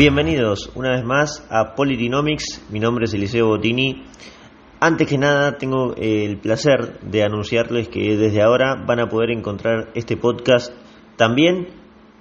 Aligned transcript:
Bienvenidos 0.00 0.72
una 0.76 0.92
vez 0.92 1.04
más 1.04 1.44
a 1.50 1.74
Politinomics, 1.74 2.64
mi 2.70 2.80
nombre 2.80 3.04
es 3.04 3.12
Eliseo 3.12 3.48
Bottini. 3.48 4.02
Antes 4.80 5.06
que 5.06 5.18
nada 5.18 5.58
tengo 5.58 5.94
el 5.94 6.38
placer 6.38 7.00
de 7.00 7.22
anunciarles 7.22 7.90
que 7.90 8.16
desde 8.16 8.40
ahora 8.40 8.76
van 8.76 9.00
a 9.00 9.10
poder 9.10 9.30
encontrar 9.30 9.90
este 9.94 10.16
podcast 10.16 10.72
también 11.16 11.68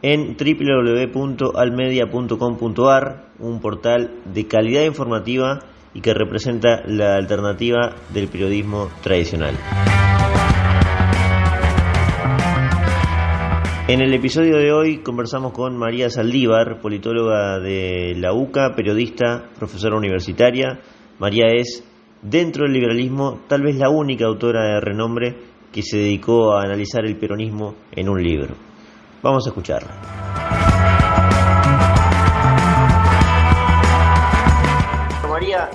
en 0.01 0.35
www.almedia.com.ar, 0.35 3.29
un 3.39 3.61
portal 3.61 4.23
de 4.25 4.45
calidad 4.45 4.83
informativa 4.83 5.59
y 5.93 6.01
que 6.01 6.13
representa 6.13 6.81
la 6.85 7.15
alternativa 7.15 7.95
del 8.13 8.27
periodismo 8.27 8.89
tradicional. 9.01 9.55
En 13.89 14.01
el 14.01 14.13
episodio 14.13 14.57
de 14.57 14.71
hoy 14.71 15.01
conversamos 15.01 15.51
con 15.51 15.75
María 15.75 16.11
Saldívar, 16.11 16.79
politóloga 16.79 17.57
de 17.57 18.13
la 18.15 18.33
UCA, 18.33 18.75
periodista, 18.75 19.49
profesora 19.57 19.97
universitaria. 19.97 20.79
María 21.17 21.47
es, 21.47 21.83
dentro 22.21 22.65
del 22.65 22.73
liberalismo, 22.73 23.41
tal 23.49 23.63
vez 23.63 23.77
la 23.77 23.89
única 23.89 24.25
autora 24.25 24.75
de 24.75 24.79
renombre 24.79 25.37
que 25.73 25.81
se 25.81 25.97
dedicó 25.97 26.53
a 26.53 26.61
analizar 26.61 27.03
el 27.03 27.17
peronismo 27.17 27.77
en 27.91 28.09
un 28.09 28.21
libro. 28.21 28.53
Vamos 29.23 29.47
a 29.47 29.49
escucharla. 29.49 29.89
María, 35.27 35.67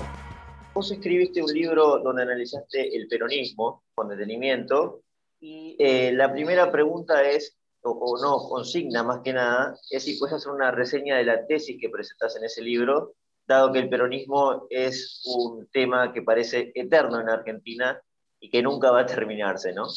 vos 0.73 0.89
escribiste 0.89 1.41
un 1.41 1.51
libro 1.51 1.99
donde 2.01 2.21
analizaste 2.21 2.95
el 2.95 3.09
peronismo 3.09 3.83
con 3.93 4.07
detenimiento 4.07 5.01
y 5.41 5.75
eh, 5.77 6.13
la 6.13 6.31
primera 6.31 6.71
pregunta 6.71 7.21
es, 7.29 7.57
o, 7.85 8.21
no 8.21 8.37
consigna 8.49 9.03
más 9.03 9.21
que 9.23 9.33
nada, 9.33 9.77
es 9.89 10.03
si 10.03 10.17
puedes 10.17 10.35
hacer 10.35 10.51
una 10.51 10.71
reseña 10.71 11.17
de 11.17 11.25
la 11.25 11.45
tesis 11.45 11.77
que 11.79 11.89
presentas 11.89 12.35
en 12.35 12.45
ese 12.45 12.61
libro, 12.61 13.15
dado 13.47 13.71
que 13.71 13.79
el 13.79 13.89
peronismo 13.89 14.67
es 14.69 15.21
un 15.25 15.67
tema 15.67 16.11
que 16.11 16.21
parece 16.21 16.71
eterno 16.73 17.21
en 17.21 17.29
Argentina 17.29 18.01
y 18.39 18.49
que 18.49 18.61
nunca 18.61 18.91
va 18.91 19.01
a 19.01 19.05
terminarse, 19.05 19.73
¿no? 19.73 19.87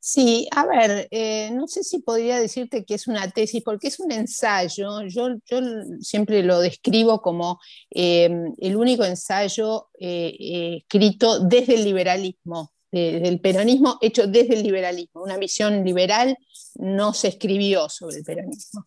Sí, 0.00 0.48
a 0.56 0.64
ver, 0.66 1.08
eh, 1.10 1.50
no 1.52 1.66
sé 1.66 1.84
si 1.84 1.98
podría 1.98 2.40
decirte 2.40 2.84
que 2.84 2.94
es 2.94 3.08
una 3.08 3.30
tesis, 3.30 3.62
porque 3.62 3.88
es 3.88 4.00
un 4.00 4.10
ensayo. 4.10 5.02
Yo, 5.06 5.28
yo 5.44 5.60
siempre 6.00 6.42
lo 6.42 6.60
describo 6.60 7.20
como 7.20 7.60
eh, 7.90 8.30
el 8.58 8.76
único 8.76 9.04
ensayo 9.04 9.88
eh, 9.98 10.80
escrito 10.80 11.40
desde 11.40 11.74
el 11.74 11.84
liberalismo 11.84 12.72
del 12.90 13.40
peronismo 13.40 13.98
hecho 14.00 14.26
desde 14.26 14.54
el 14.54 14.62
liberalismo. 14.62 15.22
Una 15.22 15.36
visión 15.36 15.84
liberal 15.84 16.36
no 16.76 17.12
se 17.12 17.28
escribió 17.28 17.88
sobre 17.88 18.18
el 18.18 18.24
peronismo. 18.24 18.86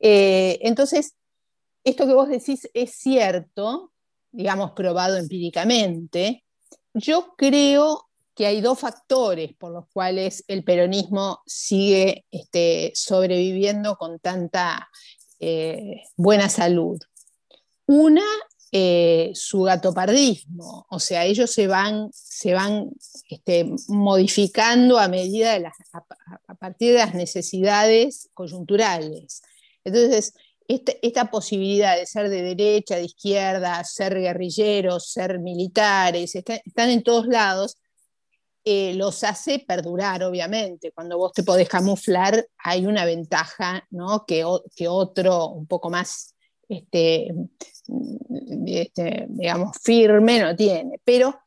Eh, 0.00 0.58
entonces, 0.62 1.14
esto 1.84 2.06
que 2.06 2.14
vos 2.14 2.28
decís 2.28 2.68
es 2.74 2.92
cierto, 2.94 3.92
digamos, 4.32 4.72
probado 4.72 5.16
empíricamente. 5.16 6.44
Yo 6.94 7.34
creo 7.36 8.08
que 8.34 8.46
hay 8.46 8.60
dos 8.60 8.78
factores 8.78 9.54
por 9.54 9.72
los 9.72 9.86
cuales 9.88 10.44
el 10.48 10.62
peronismo 10.62 11.40
sigue 11.46 12.26
este, 12.30 12.92
sobreviviendo 12.94 13.96
con 13.96 14.18
tanta 14.18 14.88
eh, 15.40 16.02
buena 16.16 16.48
salud. 16.48 16.98
Una 17.86 18.24
eh, 18.72 19.30
su 19.34 19.62
gatopardismo, 19.62 20.86
o 20.90 20.98
sea, 20.98 21.24
ellos 21.24 21.52
se 21.52 21.68
van, 21.68 22.10
se 22.12 22.52
van 22.52 22.90
este, 23.28 23.70
modificando 23.88 24.98
a 24.98 25.06
medida 25.06 25.52
de 25.52 25.60
las, 25.60 25.74
a, 25.92 26.54
partir 26.56 26.92
de 26.92 26.98
las 26.98 27.14
necesidades 27.14 28.28
coyunturales. 28.34 29.42
Entonces, 29.84 30.34
esta, 30.66 31.30
posibilidad 31.30 31.96
de 31.96 32.06
ser 32.06 32.28
de 32.28 32.42
derecha, 32.42 32.96
de 32.96 33.04
izquierda, 33.04 33.84
ser 33.84 34.18
guerrilleros, 34.18 35.12
ser 35.12 35.38
militares, 35.38 36.34
están 36.34 36.90
en 36.90 37.04
todos 37.04 37.28
lados, 37.28 37.76
eh, 38.64 38.94
los 38.94 39.22
hace 39.22 39.60
perdurar, 39.60 40.24
obviamente. 40.24 40.90
Cuando 40.90 41.18
vos 41.18 41.32
te 41.32 41.44
podés 41.44 41.68
camuflar, 41.68 42.48
hay 42.58 42.84
una 42.84 43.04
ventaja 43.04 43.86
¿no? 43.90 44.26
que 44.26 44.44
otro 44.44 45.50
un 45.50 45.68
poco 45.68 45.88
más 45.88 46.35
este, 46.68 47.32
este, 48.66 49.26
digamos, 49.28 49.76
firme 49.82 50.40
no 50.40 50.56
tiene. 50.56 51.00
Pero 51.04 51.38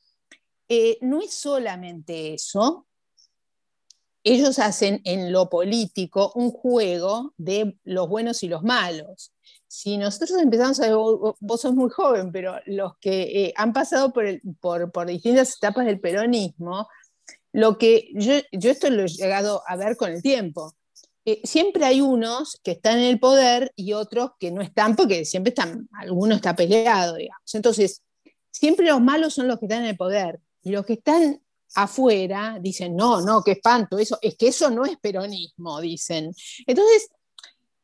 eh, 0.68 0.98
no 1.02 1.22
es 1.22 1.34
solamente 1.34 2.34
eso. 2.34 2.88
Ellos 4.24 4.60
hacen 4.60 5.02
en 5.06 5.32
lo 5.32 5.50
político 5.50 6.32
un 6.36 6.52
juego 6.52 7.34
de 7.38 7.78
los 7.84 8.10
buenos 8.10 8.44
y 8.44 8.48
los 8.48 8.64
malos. 8.64 9.34
Si 9.68 9.98
nosotros 9.98 10.32
empezamos 10.40 10.80
a 10.82 10.94
vos, 10.96 11.36
vos 11.40 11.62
sos 11.62 11.74
muy 11.74 11.90
joven, 11.90 12.32
pero 12.32 12.56
los 12.66 12.98
que 13.00 13.46
eh, 13.46 13.54
han 13.56 13.72
pasado 13.72 14.12
por, 14.12 14.26
por, 14.60 14.92
por, 14.92 15.08
distintas 15.08 15.56
etapas 15.56 15.86
del 15.86 16.00
peronismo, 16.00 16.88
lo 17.54 17.78
que 17.78 18.10
yo, 18.14 18.34
yo 18.52 18.72
esto 18.72 18.90
lo 18.90 19.04
he 19.04 19.08
llegado 19.08 19.64
a 19.68 19.76
ver 19.76 19.96
con 19.96 20.12
el 20.12 20.22
tiempo 20.22 20.76
siempre 21.44 21.86
hay 21.86 22.02
unos 22.02 22.60
que 22.64 22.72
están 22.72 23.00
en 23.00 23.06
el 23.06 23.20
poder 23.20 23.72
y 23.76 23.94
otros 23.94 24.32
que 24.40 24.52
no 24.52 24.62
están 24.62 24.96
porque 24.96 25.26
siempre 25.26 25.50
están, 25.50 25.88
alguno 25.94 26.36
está 26.36 26.56
peleado, 26.56 27.16
digamos. 27.16 27.54
Entonces, 27.54 28.04
siempre 28.52 28.88
los 28.88 29.02
malos 29.02 29.34
son 29.34 29.48
los 29.48 29.60
que 29.60 29.66
están 29.66 29.84
en 29.84 29.90
el 29.90 29.98
poder 29.98 30.40
y 30.62 30.72
los 30.72 30.86
que 30.86 30.94
están 30.94 31.42
afuera 31.76 32.58
dicen, 32.60 32.96
no, 32.96 33.22
no, 33.22 33.44
qué 33.44 33.52
espanto, 33.52 33.98
eso, 33.98 34.18
es 34.22 34.36
que 34.36 34.48
eso 34.48 34.70
no 34.70 34.86
es 34.86 34.98
peronismo, 34.98 35.80
dicen. 35.80 36.34
Entonces, 36.66 37.10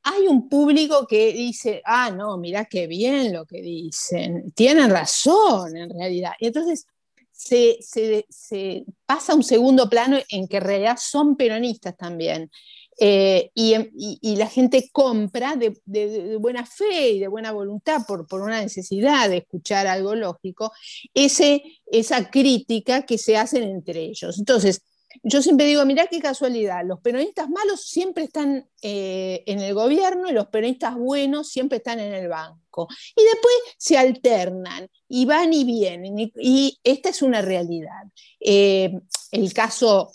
hay 0.04 0.28
un 0.28 0.48
público 0.48 1.08
que 1.08 1.34
dice, 1.34 1.82
ah, 1.84 2.12
no, 2.12 2.38
mira 2.38 2.66
qué 2.66 2.88
bien 2.88 3.34
lo 3.34 3.46
que 3.46 3.62
dicen, 3.62 4.52
tienen 4.52 4.92
razón 4.92 5.76
en 5.76 5.90
realidad. 5.90 6.34
Y 6.40 6.48
entonces 6.48 6.86
se, 7.32 7.78
se, 7.82 8.86
pasa 9.06 9.34
a 9.34 9.36
un 9.36 9.44
segundo 9.44 9.90
plano 9.90 10.18
en 10.30 10.48
que 10.48 10.58
en 10.58 10.64
realidad 10.64 10.98
son 11.00 11.36
peronistas 11.36 11.98
también. 11.98 12.50
Eh, 12.98 13.52
y, 13.54 14.36
la 14.38 14.48
gente 14.48 14.90
compra 14.92 15.56
de, 15.56 16.38
buena 16.40 16.66
fe 16.66 17.12
y 17.12 17.20
de 17.20 17.28
buena 17.28 17.52
voluntad 17.52 18.06
por, 18.08 18.26
por, 18.28 18.42
una 18.42 18.62
necesidad 18.62 19.30
de 19.30 19.38
escuchar 19.38 19.88
algo 19.88 20.16
lógico, 20.16 20.72
ese, 21.14 21.64
esa 21.86 22.30
crítica 22.30 23.06
que 23.06 23.18
se 23.18 23.38
hacen 23.38 23.64
entre 23.64 24.02
ellos. 24.02 24.40
Entonces, 24.40 24.82
yo 25.24 25.42
siempre 25.42 25.66
digo, 25.66 25.86
mirá 25.86 26.08
qué 26.08 26.20
casualidad, 26.20 26.86
los 26.86 27.00
peronistas 27.00 27.50
malos 27.50 27.86
siempre 27.88 28.26
están 28.26 28.68
eh, 28.82 29.44
en 29.46 29.60
el 29.60 29.74
gobierno 29.74 30.30
y 30.30 30.34
los 30.34 30.48
peronistas 30.48 30.96
buenos 30.96 31.50
siempre 31.50 31.78
están 31.78 32.00
en 32.00 32.14
el 32.14 32.28
banco. 32.28 32.88
Y 33.16 33.24
después 33.24 33.54
se 33.78 33.98
alternan 33.98 34.90
y 35.08 35.26
van 35.26 35.54
y 35.54 35.64
vienen. 35.64 36.16
Y, 36.20 36.80
esta 36.84 37.10
es 37.10 37.22
una 37.22 37.42
realidad. 37.42 38.04
Eh, 38.40 38.92
el 39.32 39.54
caso 39.54 40.12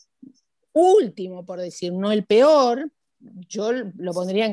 último, 0.72 1.44
por 1.44 1.60
decir, 1.60 1.92
no 1.92 2.12
el 2.12 2.25
peor, 2.25 2.91
yo 3.48 3.72
lo 3.72 4.12
pondría 4.12 4.47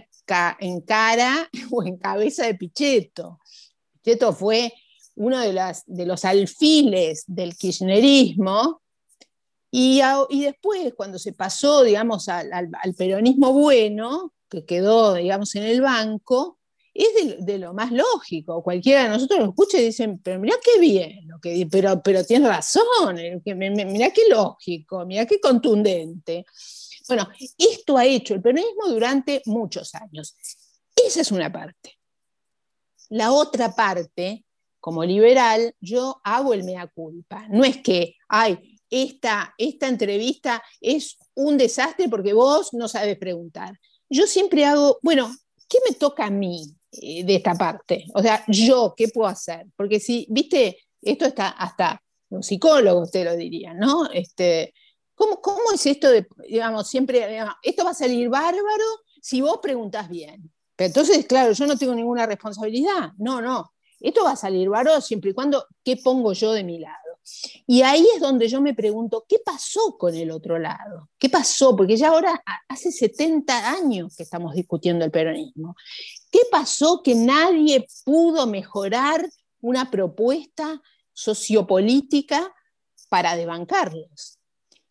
en, 0.59 0.81
cara 0.81 1.49
o 1.71 1.83
en 1.83 1.97
cabeza 1.97 2.45
de 2.45 2.55
Pichetto. 2.55 3.39
Pichetto 4.01 4.33
fue 4.33 4.73
uno 5.15 5.39
de, 5.39 6.05
los 6.05 6.25
alfiles 6.25 7.23
del 7.27 7.55
kirchnerismo 7.55 8.81
y, 9.71 10.01
y, 10.29 10.43
después, 10.43 10.93
cuando 10.95 11.19
se 11.19 11.33
pasó, 11.33 11.83
digamos, 11.83 12.29
al, 12.29 12.51
al, 12.53 12.93
peronismo 12.93 13.51
bueno, 13.51 14.33
que 14.49 14.65
quedó, 14.65 15.15
digamos, 15.15 15.55
en 15.55 15.63
el 15.63 15.81
banco, 15.81 16.56
es 17.05 17.45
de, 17.45 17.57
lo 17.57 17.73
más 17.73 17.91
lógico. 17.91 18.63
Cualquiera 18.63 19.03
de 19.03 19.09
nosotros 19.09 19.39
lo 19.39 19.49
escucha 19.49 19.77
y 19.77 19.85
dicen, 19.85 20.19
pero 20.19 20.39
mira 20.39 20.55
qué 20.63 20.79
bien, 20.79 21.27
lo 21.27 21.39
que, 21.39 21.67
pero, 21.69 22.01
pero 22.01 22.23
tienes 22.23 22.49
razón, 22.49 23.19
eh, 23.19 23.41
mira 23.45 24.09
qué 24.11 24.27
lógico, 24.29 25.05
mira 25.05 25.25
qué 25.25 25.39
contundente. 25.39 26.45
Bueno, 27.07 27.29
esto 27.57 27.97
ha 27.97 28.05
hecho 28.05 28.33
el 28.33 28.41
peronismo 28.41 28.87
durante 28.87 29.41
muchos 29.45 29.93
años. 29.95 30.35
Esa 30.95 31.21
es 31.21 31.31
una 31.31 31.51
parte. 31.51 31.97
La 33.09 33.31
otra 33.31 33.73
parte, 33.73 34.43
como 34.79 35.03
liberal, 35.05 35.73
yo 35.79 36.19
hago 36.23 36.53
el 36.53 36.63
mea 36.63 36.87
culpa. 36.87 37.47
No 37.49 37.63
es 37.63 37.77
que, 37.77 38.15
ay, 38.27 38.79
esta, 38.89 39.53
esta 39.57 39.87
entrevista 39.87 40.63
es 40.81 41.17
un 41.35 41.57
desastre 41.57 42.09
porque 42.09 42.33
vos 42.33 42.73
no 42.73 42.87
sabes 42.87 43.17
preguntar. 43.17 43.79
Yo 44.09 44.27
siempre 44.27 44.65
hago, 44.65 44.99
bueno, 45.01 45.33
¿qué 45.69 45.79
me 45.87 45.95
toca 45.95 46.25
a 46.25 46.29
mí? 46.29 46.75
Eh, 47.01 47.23
de 47.23 47.35
esta 47.35 47.53
parte. 47.55 48.05
O 48.13 48.21
sea, 48.21 48.43
yo, 48.47 48.93
¿qué 48.95 49.07
puedo 49.09 49.27
hacer? 49.27 49.67
Porque 49.75 49.99
si, 49.99 50.25
viste, 50.29 50.77
esto 51.01 51.25
está 51.25 51.49
hasta 51.49 52.01
un 52.29 52.43
psicólogo 52.43 53.07
te 53.07 53.23
lo 53.23 53.35
diría, 53.35 53.73
¿no? 53.73 54.09
Este, 54.11 54.73
¿cómo, 55.15 55.41
¿Cómo 55.41 55.71
es 55.73 55.85
esto 55.85 56.09
de, 56.09 56.27
digamos, 56.47 56.89
siempre, 56.89 57.39
esto 57.63 57.85
va 57.85 57.91
a 57.91 57.95
salir 57.95 58.29
bárbaro 58.29 58.85
si 59.21 59.41
vos 59.41 59.59
preguntas 59.61 60.09
bien? 60.09 60.51
Pero 60.75 60.87
entonces, 60.87 61.25
claro, 61.25 61.53
yo 61.53 61.65
no 61.65 61.77
tengo 61.77 61.95
ninguna 61.95 62.25
responsabilidad. 62.25 63.11
No, 63.17 63.41
no. 63.41 63.73
Esto 63.99 64.23
va 64.23 64.31
a 64.31 64.35
salir 64.35 64.69
bárbaro 64.69 65.01
siempre 65.01 65.31
y 65.31 65.33
cuando, 65.33 65.65
¿qué 65.83 65.97
pongo 65.97 66.33
yo 66.33 66.51
de 66.53 66.63
mi 66.63 66.79
lado? 66.79 66.95
Y 67.65 67.81
ahí 67.81 68.05
es 68.15 68.21
donde 68.21 68.47
yo 68.47 68.61
me 68.61 68.73
pregunto, 68.73 69.25
¿qué 69.27 69.39
pasó 69.39 69.97
con 69.97 70.15
el 70.15 70.31
otro 70.31 70.57
lado? 70.57 71.09
¿Qué 71.17 71.29
pasó? 71.29 71.75
Porque 71.75 71.97
ya 71.97 72.09
ahora 72.09 72.41
hace 72.67 72.91
70 72.91 73.71
años 73.71 74.15
que 74.15 74.23
estamos 74.23 74.53
discutiendo 74.53 75.03
el 75.05 75.11
peronismo. 75.11 75.75
¿Qué 76.31 76.39
pasó 76.51 77.01
que 77.03 77.15
nadie 77.15 77.87
pudo 78.05 78.47
mejorar 78.47 79.27
una 79.61 79.91
propuesta 79.91 80.81
sociopolítica 81.13 82.53
para 83.09 83.35
desbancarlos? 83.35 84.39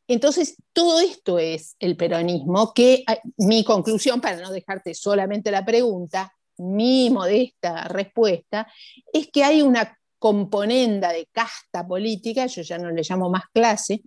Entonces, 0.08 0.56
todo 0.72 1.00
esto 1.00 1.38
es 1.38 1.74
el 1.80 1.96
peronismo, 1.96 2.72
que 2.72 3.04
mi 3.38 3.64
conclusión, 3.64 4.20
para 4.20 4.40
no 4.40 4.52
dejarte 4.52 4.94
solamente 4.94 5.50
la 5.50 5.64
pregunta, 5.64 6.32
mi 6.58 7.10
modesta 7.10 7.88
respuesta, 7.88 8.70
es 9.12 9.28
que 9.32 9.42
hay 9.42 9.62
una 9.62 9.98
componenda 10.18 11.12
de 11.12 11.28
casta 11.32 11.86
política, 11.86 12.46
yo 12.46 12.62
ya 12.62 12.78
no 12.78 12.90
le 12.90 13.02
llamo 13.02 13.30
más 13.30 13.44
clase, 13.52 14.02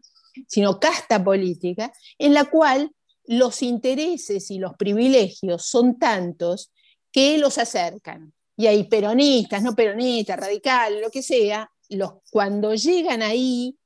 sino 0.47 0.79
casta 0.79 1.23
política, 1.23 1.91
en 2.17 2.33
la 2.33 2.45
cual 2.45 2.91
los 3.25 3.61
intereses 3.61 4.49
y 4.51 4.57
los 4.57 4.73
privilegios 4.75 5.65
son 5.65 5.99
tantos 5.99 6.71
que 7.11 7.37
los 7.37 7.57
acercan. 7.57 8.33
Y 8.57 8.67
hay 8.67 8.83
peronistas, 8.85 9.63
no 9.63 9.75
peronistas, 9.75 10.39
radicales, 10.39 11.01
lo 11.01 11.09
que 11.09 11.21
sea, 11.21 11.69
los, 11.89 12.13
cuando 12.31 12.73
llegan 12.75 13.21
ahí 13.21 13.77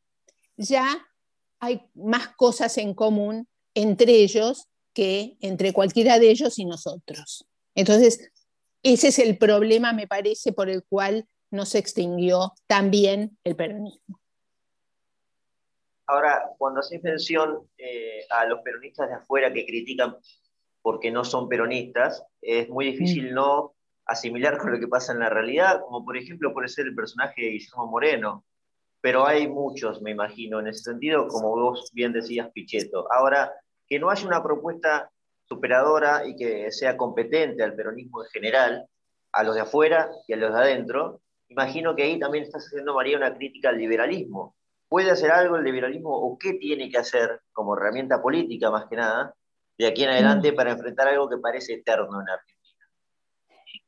ya 0.57 1.05
hay 1.59 1.81
más 1.95 2.29
cosas 2.35 2.77
en 2.77 2.93
común 2.93 3.47
entre 3.73 4.13
ellos 4.15 4.67
que 4.93 5.37
entre 5.41 5.73
cualquiera 5.73 6.19
de 6.19 6.29
ellos 6.29 6.59
y 6.59 6.65
nosotros. 6.65 7.45
Entonces, 7.75 8.31
ese 8.83 9.07
es 9.07 9.19
el 9.19 9.37
problema, 9.37 9.93
me 9.93 10.07
parece, 10.07 10.51
por 10.51 10.69
el 10.69 10.83
cual 10.83 11.25
no 11.53 11.65
se 11.65 11.77
extinguió 11.77 12.53
también 12.67 13.37
el 13.43 13.55
peronismo. 13.55 14.19
Ahora, 16.05 16.49
cuando 16.57 16.81
haces 16.81 17.01
mención 17.01 17.59
eh, 17.77 18.25
a 18.29 18.45
los 18.45 18.59
peronistas 18.61 19.07
de 19.07 19.15
afuera 19.15 19.53
que 19.53 19.65
critican 19.65 20.17
porque 20.81 21.11
no 21.11 21.23
son 21.23 21.47
peronistas, 21.47 22.25
es 22.41 22.67
muy 22.69 22.85
difícil 22.85 23.31
mm. 23.31 23.35
no 23.35 23.75
asimilar 24.05 24.57
con 24.57 24.73
lo 24.73 24.79
que 24.79 24.87
pasa 24.87 25.13
en 25.13 25.19
la 25.19 25.29
realidad, 25.29 25.79
como 25.81 26.03
por 26.03 26.17
ejemplo 26.17 26.53
puede 26.53 26.67
ser 26.67 26.87
el 26.87 26.95
personaje 26.95 27.41
de 27.41 27.49
Guillermo 27.51 27.87
Moreno, 27.87 28.45
pero 28.99 29.25
hay 29.25 29.47
muchos, 29.47 30.01
me 30.01 30.11
imagino, 30.11 30.59
en 30.59 30.67
ese 30.67 30.83
sentido, 30.83 31.27
como 31.27 31.49
vos 31.49 31.89
bien 31.93 32.11
decías, 32.11 32.51
Pichetto. 32.51 33.09
Ahora, 33.11 33.53
que 33.87 33.99
no 33.99 34.09
haya 34.09 34.27
una 34.27 34.43
propuesta 34.43 35.09
superadora 35.45 36.25
y 36.27 36.35
que 36.35 36.71
sea 36.71 36.97
competente 36.97 37.63
al 37.63 37.75
peronismo 37.75 38.23
en 38.23 38.29
general, 38.29 38.87
a 39.31 39.43
los 39.43 39.55
de 39.55 39.61
afuera 39.61 40.09
y 40.27 40.33
a 40.33 40.37
los 40.37 40.53
de 40.53 40.59
adentro, 40.59 41.21
imagino 41.49 41.95
que 41.95 42.03
ahí 42.03 42.19
también 42.19 42.43
estás 42.43 42.65
haciendo, 42.65 42.93
María, 42.93 43.17
una 43.17 43.33
crítica 43.35 43.69
al 43.69 43.77
liberalismo. 43.77 44.55
¿Puede 44.87 45.11
hacer 45.11 45.31
algo 45.31 45.55
el 45.55 45.63
liberalismo 45.63 46.09
o 46.09 46.37
qué 46.37 46.53
tiene 46.53 46.89
que 46.89 46.97
hacer 46.97 47.41
como 47.51 47.75
herramienta 47.75 48.21
política 48.21 48.69
más 48.69 48.85
que 48.89 48.95
nada 48.95 49.33
de 49.77 49.87
aquí 49.87 50.03
en 50.03 50.11
adelante 50.11 50.51
mm. 50.51 50.55
para 50.55 50.71
enfrentar 50.71 51.07
algo 51.07 51.29
que 51.29 51.37
parece 51.37 51.73
eterno 51.73 52.21
en 52.21 52.29
Argentina? 52.29 52.63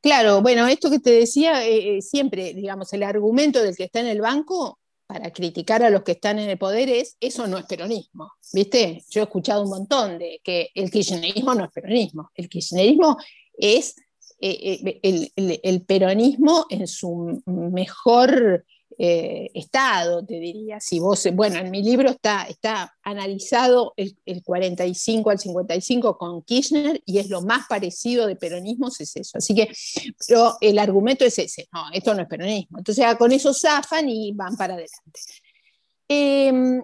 Claro, 0.01 0.41
bueno, 0.41 0.67
esto 0.67 0.89
que 0.89 0.99
te 0.99 1.11
decía 1.11 1.65
eh, 1.65 1.97
eh, 1.97 2.01
siempre, 2.01 2.53
digamos, 2.53 2.91
el 2.93 3.03
argumento 3.03 3.61
del 3.61 3.75
que 3.75 3.85
está 3.85 3.99
en 3.99 4.07
el 4.07 4.21
banco 4.21 4.79
para 5.07 5.31
criticar 5.31 5.83
a 5.83 5.89
los 5.89 6.03
que 6.03 6.13
están 6.13 6.39
en 6.39 6.49
el 6.49 6.57
poder 6.57 6.89
es, 6.89 7.17
eso 7.19 7.47
no 7.47 7.57
es 7.57 7.65
peronismo, 7.65 8.31
¿viste? 8.53 9.03
Yo 9.09 9.21
he 9.21 9.23
escuchado 9.25 9.63
un 9.63 9.69
montón 9.69 10.17
de 10.17 10.41
que 10.43 10.69
el 10.73 10.89
kirchnerismo 10.89 11.53
no 11.53 11.65
es 11.65 11.71
peronismo, 11.71 12.31
el 12.35 12.49
kirchnerismo 12.49 13.17
es 13.53 13.95
eh, 14.39 14.99
eh, 15.03 15.59
el, 15.63 15.81
peronismo 15.83 16.65
en 16.69 16.87
su 16.87 17.41
mejor 17.45 18.65
eh, 18.97 19.49
estado, 19.53 20.25
te 20.25 20.39
diría. 20.39 20.79
Si 20.79 20.99
vos, 20.99 21.27
bueno, 21.33 21.57
en 21.57 21.71
mi 21.71 21.83
libro 21.83 22.09
está, 22.09 22.43
está 22.43 22.95
analizado 23.03 23.93
el, 23.97 24.15
45 24.43 25.29
al 25.29 25.39
55 25.39 26.17
con 26.17 26.43
Kirchner 26.43 27.01
y 27.05 27.19
es 27.19 27.29
lo 27.29 27.41
más 27.41 27.67
parecido 27.67 28.27
de 28.27 28.35
peronismo, 28.35 28.87
es 28.87 29.15
eso. 29.15 29.37
Así 29.37 29.55
que, 29.55 29.69
pero 30.27 30.57
el 30.61 30.79
argumento 30.79 31.25
es 31.25 31.37
ese, 31.39 31.67
no, 31.73 31.85
esto 31.93 32.13
no 32.13 32.21
es 32.21 32.27
peronismo. 32.27 32.77
Entonces 32.77 33.05
con 33.17 33.31
eso 33.31 33.53
zafan 33.53 34.09
y 34.09 34.31
van 34.33 34.55
para 34.55 34.73
adelante. 34.73 35.19
Em, 36.07 36.83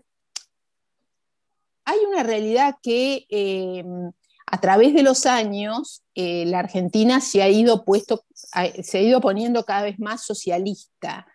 hay 1.85 1.99
una 2.07 2.23
realidad 2.23 2.75
que 2.81 3.25
em, 3.29 4.11
a 4.51 4.59
través 4.59 4.93
de 4.93 5.01
los 5.01 5.25
años, 5.25 6.03
eh, 6.13 6.45
la 6.45 6.59
Argentina 6.59 7.21
se 7.21 7.41
ha, 7.41 7.47
ido 7.47 7.85
puesto, 7.85 8.25
se 8.83 8.97
ha 8.97 9.01
ido 9.01 9.21
poniendo 9.21 9.63
cada 9.63 9.83
vez 9.83 9.97
más 9.97 10.25
socialista. 10.25 11.25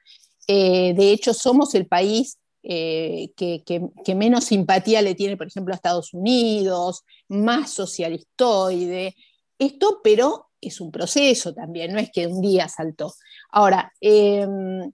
Eh, 0.46 0.92
de 0.94 1.12
hecho, 1.12 1.32
somos 1.32 1.74
el 1.74 1.86
país 1.86 2.36
eh, 2.62 3.30
que, 3.34 4.14
menos 4.14 4.44
simpatía 4.44 5.00
le 5.00 5.14
tiene, 5.14 5.38
por 5.38 5.46
ejemplo, 5.46 5.72
a 5.72 5.76
Estados 5.76 6.12
Unidos, 6.12 7.04
más 7.28 7.70
socialistoide. 7.70 9.14
Esto, 9.58 10.00
pero 10.04 10.48
es 10.60 10.82
un 10.82 10.92
proceso 10.92 11.54
también, 11.54 11.94
no 11.94 11.98
es 11.98 12.10
que 12.10 12.26
un 12.26 12.42
día 12.42 12.68
saltó. 12.68 13.14
Ahora, 13.50 13.94
em, 13.98 14.92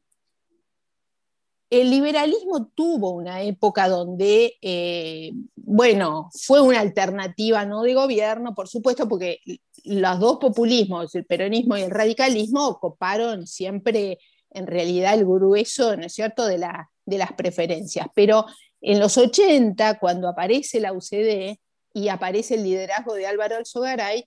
el 1.72 1.88
liberalismo 1.88 2.66
tuvo 2.74 3.12
una 3.12 3.40
época 3.40 3.88
donde, 3.88 4.58
eh, 4.60 5.32
bueno, 5.56 6.28
fue 6.44 6.60
una 6.60 6.80
alternativa 6.80 7.64
no 7.64 7.80
de 7.80 7.94
gobierno, 7.94 8.54
por 8.54 8.69
supuesto, 8.69 9.08
porque 9.08 9.38
los 9.84 10.20
dos 10.20 10.36
populismos, 10.36 11.14
el 11.14 11.24
peronismo 11.24 11.78
y 11.78 11.80
el 11.80 11.90
radicalismo, 11.90 12.69
ocuparon 12.69 13.46
siempre 13.46 14.19
en 14.50 14.66
realidad 14.66 15.14
el 15.14 15.24
grueso, 15.24 15.96
¿no 15.96 16.04
es 16.04 16.12
cierto?, 16.12 16.44
de, 16.44 16.58
las 16.58 17.32
preferencias. 17.38 18.06
Pero 18.14 18.44
en 18.82 19.00
los 19.00 19.16
80, 19.16 19.98
cuando 19.98 20.28
aparece 20.28 20.78
la 20.78 20.92
UCD 20.92 21.56
y 21.94 22.08
aparece 22.08 22.56
el 22.56 22.64
liderazgo 22.64 23.14
de 23.14 23.26
Álvaro 23.26 23.56
Alzogaray, 23.56 24.26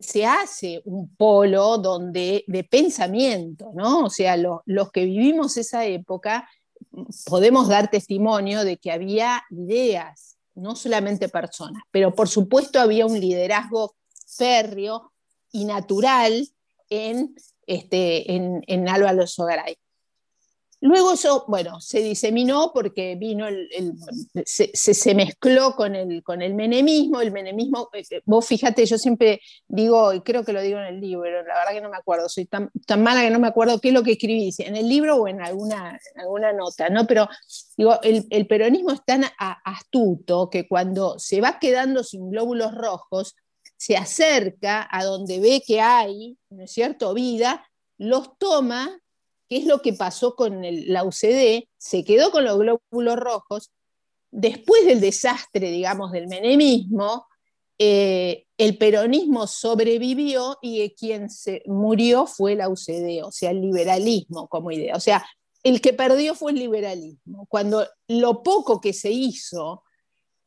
se 0.00 0.24
hace 0.24 0.80
un 0.86 1.14
polo 1.16 1.76
donde, 1.76 2.44
de 2.46 2.64
pensamiento, 2.64 3.72
¿no? 3.74 4.04
O 4.04 4.10
sea, 4.10 4.38
los 4.38 4.90
que 4.90 5.04
vivimos 5.04 5.58
esa 5.58 5.84
época 5.84 6.48
podemos 7.26 7.68
dar 7.68 7.90
testimonio 7.90 8.64
de 8.64 8.76
que 8.76 8.92
había 8.92 9.42
ideas, 9.50 10.38
no 10.54 10.76
solamente 10.76 11.28
personas, 11.28 11.82
pero 11.90 12.14
por 12.14 12.28
supuesto 12.28 12.80
había 12.80 13.06
un 13.06 13.18
liderazgo 13.18 13.94
férreo 14.26 15.12
y 15.52 15.64
natural 15.64 16.48
en, 16.90 17.34
este, 17.66 18.34
en, 18.34 18.62
en 18.66 18.88
Álvaro 18.88 19.26
Sogaray. 19.26 19.76
Luego 20.80 21.14
eso, 21.14 21.44
bueno, 21.48 21.80
se 21.80 22.00
diseminó 22.00 22.70
porque 22.72 23.16
vino 23.16 23.48
el, 23.48 23.68
se, 24.44 25.14
mezcló 25.14 25.74
con 25.74 25.96
el, 25.96 26.22
con 26.22 26.40
el 26.40 26.54
menemismo, 26.54 27.20
el 27.20 27.32
menemismo, 27.32 27.88
eh, 27.92 28.04
eh, 28.10 28.22
vos 28.24 28.46
fíjate, 28.46 28.86
yo 28.86 28.96
siempre 28.96 29.40
digo, 29.66 30.12
y 30.12 30.20
creo 30.20 30.44
que 30.44 30.52
lo 30.52 30.62
digo 30.62 30.78
en 30.78 30.86
el 30.86 31.00
libro, 31.00 31.30
la 31.30 31.54
verdad 31.54 31.72
que 31.72 31.80
no 31.80 31.90
me 31.90 31.96
acuerdo, 31.96 32.28
soy 32.28 32.46
tan, 32.46 32.70
tan 32.86 33.02
mala 33.02 33.22
que 33.22 33.30
no 33.30 33.40
me 33.40 33.48
acuerdo 33.48 33.80
qué 33.80 33.88
es 33.88 33.94
lo 33.94 34.04
que 34.04 34.12
escribí, 34.12 34.54
en 34.58 34.76
el 34.76 34.88
libro 34.88 35.16
o 35.16 35.26
en 35.26 35.42
alguna, 35.42 35.98
alguna 36.14 36.52
nota, 36.52 36.88
¿no? 36.90 37.06
Pero 37.08 37.28
digo, 37.76 38.00
el, 38.02 38.26
el 38.30 38.46
peronismo 38.46 38.92
es 38.92 39.04
tan 39.04 39.24
astuto 39.64 40.48
que 40.48 40.68
cuando 40.68 41.18
se 41.18 41.40
va 41.40 41.58
quedando 41.58 42.04
sin 42.04 42.30
glóbulos 42.30 42.72
rojos, 42.74 43.34
se 43.76 43.96
acerca 43.96 44.86
a 44.90 45.04
donde 45.04 45.40
ve 45.40 45.62
que 45.66 45.80
hay, 45.80 46.36
¿no 46.50 46.64
es 46.64 46.76
vida, 47.14 47.64
los 47.96 48.38
toma 48.38 49.00
¿Qué 49.48 49.58
es 49.58 49.66
lo 49.66 49.80
que 49.80 49.92
pasó 49.92 50.34
con 50.34 50.60
la 50.62 51.04
UCD? 51.04 51.64
Se 51.78 52.04
quedó 52.04 52.30
con 52.30 52.44
los 52.44 52.58
glóbulos 52.58 53.16
rojos. 53.16 53.70
Después 54.30 54.84
del 54.84 55.00
desastre, 55.00 55.70
digamos, 55.70 56.12
del 56.12 56.28
menemismo, 56.28 57.26
eh, 57.78 58.44
el 58.58 58.76
peronismo 58.76 59.46
sobrevivió 59.46 60.58
y 60.60 60.90
quien 60.90 61.30
se 61.30 61.62
murió 61.66 62.26
fue 62.26 62.56
la 62.56 62.68
UCD, 62.68 63.22
o 63.24 63.30
sea, 63.30 63.52
el 63.52 63.60
liberalismo 63.60 64.48
como 64.48 64.72
idea. 64.72 64.96
O 64.96 65.00
sea, 65.00 65.24
el 65.62 65.80
que 65.80 65.92
perdió 65.92 66.34
fue 66.34 66.52
el 66.52 66.58
liberalismo. 66.58 67.46
Cuando 67.48 67.86
lo 68.08 68.42
poco 68.42 68.80
que 68.80 68.92
se 68.92 69.10
hizo 69.10 69.84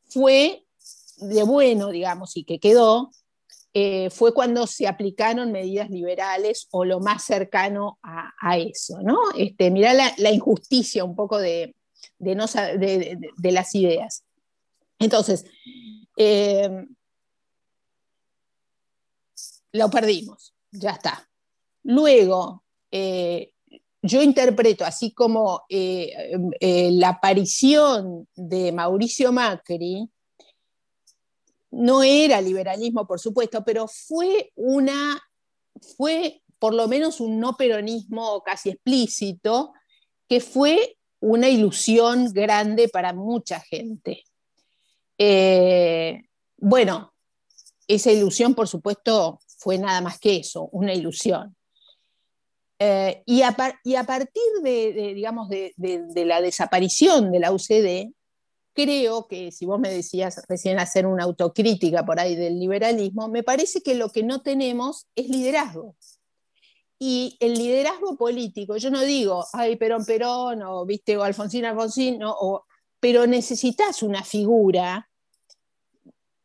fue 0.04 0.66
de 1.16 1.42
bueno, 1.42 1.88
digamos, 1.88 2.36
y 2.36 2.44
que 2.44 2.60
quedó, 2.60 3.10
eh, 3.74 4.10
fue 4.10 4.34
cuando 4.34 4.66
se 4.66 4.86
aplicaron 4.86 5.50
medidas 5.50 5.88
liberales 5.88 6.68
o 6.72 6.84
lo 6.84 7.00
más 7.00 7.24
cercano 7.24 7.98
a, 8.02 8.58
eso, 8.58 9.00
¿no? 9.02 9.18
Este, 9.36 9.70
mirá 9.70 9.94
la, 9.94 10.30
injusticia 10.30 11.04
un 11.04 11.16
poco 11.16 11.38
de, 11.38 11.74
las 12.18 13.74
ideas. 13.74 14.24
Entonces, 14.98 15.46
eh, 16.18 16.86
lo 19.72 19.88
perdimos, 19.88 20.54
ya 20.70 20.90
está. 20.90 21.26
Luego, 21.82 22.64
eh, 22.90 23.54
yo 24.02 24.22
interpreto, 24.22 24.84
así 24.84 25.14
como 25.14 25.62
la 25.70 27.08
aparición 27.08 28.28
de 28.36 28.70
Mauricio 28.70 29.32
Macri, 29.32 30.10
no 31.72 32.02
era 32.02 32.40
liberalismo, 32.40 33.06
por 33.06 33.18
supuesto, 33.18 33.64
pero 33.64 33.88
fue 33.88 34.52
una, 34.54 35.20
fue 35.96 36.42
por 36.58 36.74
lo 36.74 36.86
menos 36.86 37.20
un 37.20 37.40
no 37.40 37.56
peronismo 37.56 38.42
casi 38.42 38.70
explícito, 38.70 39.72
que 40.28 40.40
fue 40.40 40.96
una 41.20 41.48
ilusión 41.48 42.32
grande 42.32 42.88
para 42.88 43.12
mucha 43.12 43.60
gente. 43.60 44.22
Eh, 45.18 46.22
bueno, 46.58 47.12
esa 47.88 48.12
ilusión, 48.12 48.54
por 48.54 48.68
supuesto, 48.68 49.40
fue 49.58 49.78
nada 49.78 50.00
más 50.00 50.18
que 50.18 50.36
eso, 50.36 50.68
una 50.72 50.94
ilusión. 50.94 51.56
Eh, 52.78 53.22
y, 53.26 53.42
a 53.42 53.52
partir 53.52 54.42
de, 54.62 55.12
digamos, 55.14 55.48
de, 55.48 55.72
la 56.26 56.40
desaparición 56.40 57.30
de 57.30 57.38
la 57.38 57.52
UCD, 57.52 58.12
creo 58.74 59.26
que 59.26 59.52
si 59.52 59.66
vos 59.66 59.78
me 59.78 59.90
decías 59.90 60.42
recién 60.48 60.78
hacer 60.78 61.06
una 61.06 61.24
autocrítica 61.24 62.04
por 62.04 62.18
ahí 62.18 62.36
del 62.36 62.58
liberalismo, 62.58 63.28
me 63.28 63.42
parece 63.42 63.82
que 63.82 63.94
lo 63.94 64.10
que 64.10 64.22
no 64.22 64.42
tenemos 64.42 65.06
es 65.14 65.28
liderazgo. 65.28 65.96
Y 66.98 67.36
el 67.40 67.54
liderazgo 67.54 68.16
político, 68.16 68.76
yo 68.76 68.90
no 68.90 69.00
digo, 69.00 69.44
ay, 69.52 69.76
Perón, 69.76 70.04
Perón, 70.04 70.62
o 70.62 70.86
viste, 70.86 71.16
o 71.16 71.24
Alfonsín, 71.24 71.64
Alfonsín, 71.64 72.20
o, 72.22 72.64
pero 73.00 73.26
necesitas 73.26 74.04
una 74.04 74.22
figura 74.22 75.10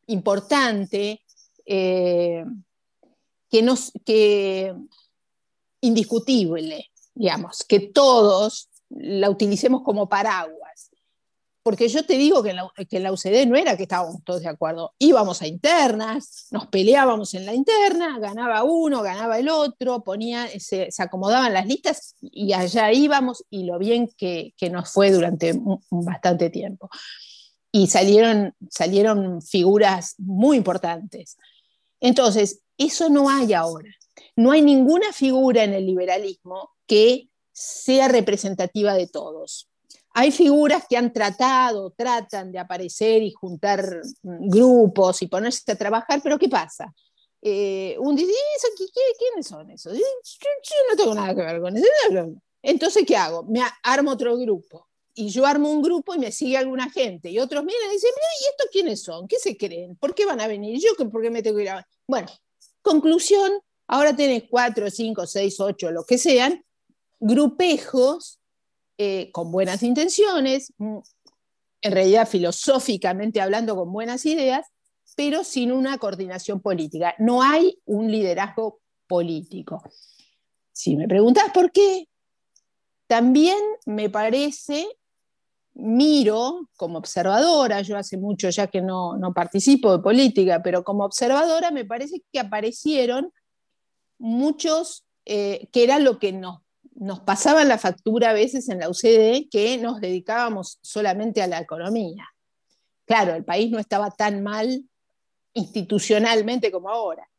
importante 0.07 1.21
eh, 1.65 2.43
que, 3.51 3.61
nos, 3.61 3.91
que 4.03 4.73
indiscutible, 5.81 6.89
digamos, 7.13 7.63
que 7.67 7.79
todos 7.79 8.69
la 8.89 9.29
utilicemos 9.29 9.83
como 9.83 10.09
paraguas. 10.09 10.66
Porque 11.67 11.89
yo 11.89 12.05
te 12.05 12.17
digo 12.17 12.41
que 12.41 12.51
en, 12.51 12.55
la, 12.55 12.71
que 12.89 13.11
UCD 13.11 13.45
no 13.45 13.57
era 13.57 13.75
que 13.75 13.83
estábamos 13.83 14.23
todos 14.23 14.41
de 14.41 14.47
acuerdo, 14.47 14.93
íbamos 14.99 15.41
a 15.41 15.47
internas, 15.47 16.47
nos 16.51 16.67
peleábamos 16.67 17.33
en 17.33 17.45
la 17.45 17.53
interna, 17.53 18.17
ganaba 18.19 18.63
uno, 18.63 19.01
ganaba 19.01 19.37
el 19.37 19.49
otro, 19.49 20.01
ponía, 20.01 20.47
se, 20.59 20.87
acomodaban 20.97 21.51
las 21.51 21.67
listas 21.67 22.15
y 22.21 22.53
allá 22.53 22.93
íbamos 22.93 23.43
y 23.49 23.65
lo 23.65 23.77
bien 23.79 24.09
que, 24.17 24.53
nos 24.71 24.93
fue 24.93 25.11
durante 25.11 25.59
bastante 25.89 26.49
tiempo. 26.49 26.89
Y 27.69 27.87
salieron, 27.87 28.55
salieron 28.69 29.41
figuras 29.41 30.15
muy 30.19 30.55
importantes. 30.55 31.35
Entonces, 31.99 32.61
eso 32.77 33.09
no 33.09 33.29
hay 33.29 33.51
ahora 33.51 33.89
no 34.37 34.51
hay 34.51 34.61
ninguna 34.61 35.11
figura 35.11 35.63
en 35.63 35.73
el 35.73 35.85
liberalismo 35.85 36.71
que 36.85 37.29
sea 37.51 38.07
representativa 38.07 38.93
de 38.93 39.07
todos. 39.07 39.67
Hay 40.19 40.31
figuras 40.31 40.85
que 40.89 40.97
han 40.97 41.13
tratado, 41.13 41.91
tratan 41.91 42.51
de 42.51 42.59
aparecer 42.59 43.21
y 43.21 43.31
juntar 43.31 44.01
grupos 44.23 45.21
y 45.21 45.27
ponerse 45.27 45.71
a 45.71 45.75
trabajar, 45.75 46.21
pero 46.23 46.39
¿qué 46.39 46.49
pasa? 46.49 46.91
Eh, 47.41 47.95
un 47.99 48.15
dice, 48.15 48.33
¿quiénes 49.17 49.47
son 49.47 49.69
esos? 49.69 49.93
Yo, 49.95 50.03
no 50.89 50.97
tengo 50.97 51.13
nada 51.13 51.35
que 51.35 51.41
ver 51.41 51.61
con 51.61 51.77
eso. 51.77 52.41
Entonces, 52.63 53.03
¿qué 53.05 53.15
hago? 53.15 53.43
Me 53.43 53.61
armo 53.83 54.11
otro 54.11 54.35
grupo. 54.37 54.87
Y 55.13 55.29
yo 55.29 55.45
armo 55.45 55.71
un 55.71 55.81
grupo 55.81 56.15
y 56.15 56.19
me 56.19 56.31
sigue 56.31 56.57
alguna 56.57 56.89
gente. 56.89 57.29
Y 57.29 57.37
otros 57.39 57.63
miran 57.63 57.89
y 57.89 57.93
dicen, 57.93 58.09
¿y 58.41 58.49
estos 58.49 58.67
quiénes 58.71 59.03
son? 59.03 59.27
¿Qué 59.27 59.37
se 59.37 59.55
creen? 59.55 59.95
¿Por 59.97 60.15
qué 60.15 60.25
van 60.25 60.41
a 60.41 60.47
venir? 60.47 60.79
¿Yo 60.79 60.95
por 61.09 61.21
qué 61.21 61.29
me 61.29 61.43
tengo 61.43 61.57
que 61.57 61.63
ir 61.63 61.69
a...? 61.69 61.87
Bueno, 62.07 62.27
conclusión, 62.81 63.51
Ahora 63.87 64.15
tenés 64.15 64.43
cuatro, 64.49 64.91
cinco, 64.91 65.25
seis, 65.25 65.59
ocho, 65.59 65.91
lo 65.91 66.03
que 66.03 66.17
sean, 66.17 66.63
grupejos 67.19 68.39
eh, 68.97 69.31
con 69.31 69.51
buenas 69.51 69.83
intenciones, 69.83 70.73
mm, 70.77 70.97
en 71.81 71.91
realidad 71.91 72.27
filosóficamente 72.27 73.41
hablando 73.41 73.75
con 73.75 73.91
buenas 73.91 74.25
ideas, 74.25 74.65
pero 75.15 75.43
sin 75.43 75.71
una 75.71 75.97
coordinación 75.97 76.61
política. 76.61 77.15
No 77.19 77.41
hay 77.41 77.79
un 77.85 78.11
liderazgo 78.11 78.79
político. 79.07 79.83
Si 80.71 80.95
me 80.95 81.07
preguntas 81.07 81.45
por 81.53 81.71
qué, 81.71 82.07
también 83.07 83.57
me 83.85 84.09
parece, 84.09 84.87
miro 85.73 86.69
como 86.75 86.97
observadora, 86.97 87.81
yo 87.81 87.97
hace 87.97 88.17
mucho 88.17 88.49
ya 88.49 88.67
que 88.67 88.81
no, 88.81 89.17
no 89.17 89.33
participo 89.33 89.95
de 89.95 90.03
política, 90.03 90.61
pero 90.61 90.83
como 90.83 91.05
observadora 91.05 91.71
me 91.71 91.85
parece 91.85 92.23
que 92.31 92.39
aparecieron 92.39 93.31
muchos, 94.19 95.05
eh, 95.25 95.67
que 95.71 95.83
era 95.83 95.99
lo 95.99 96.19
que 96.19 96.33
nos, 96.33 96.61
nos 96.99 97.19
pasaba 97.19 97.63
la 97.63 97.77
factura 97.77 98.31
a 98.31 98.33
veces 98.33 98.69
en 98.69 98.79
la 98.79 98.89
UCD, 98.89 99.49
que 99.51 99.77
nos 99.77 100.01
dedicábamos 100.01 100.79
solamente 100.81 101.41
a 101.41 101.47
la 101.47 101.59
economía. 101.59 102.27
Claro, 103.05 103.35
el 103.35 103.45
país 103.45 103.69
no 103.71 103.79
estaba 103.79 104.11
tan 104.11 104.43
mal 104.43 104.83
institucionalmente 105.53 106.71
como 106.71 106.89
ahora, 106.89 107.29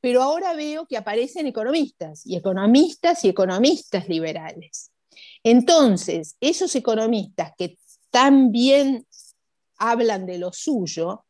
pero 0.00 0.22
ahora 0.22 0.54
veo 0.54 0.86
que 0.86 0.96
aparecen 0.96 1.46
economistas 1.46 2.26
y 2.26 2.36
economistas 2.36 3.24
y 3.24 3.28
economistas 3.28 4.08
liberales. 4.08 4.92
Entonces, 5.42 6.36
esos 6.40 6.74
economistas 6.76 7.52
que 7.56 7.78
tan 8.10 8.52
bien 8.52 9.06
hablan 9.78 10.26
de 10.26 10.38
lo 10.38 10.52
suyo, 10.52 11.24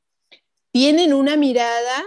tienen 0.72 1.14
una 1.14 1.36
mirada, 1.36 2.04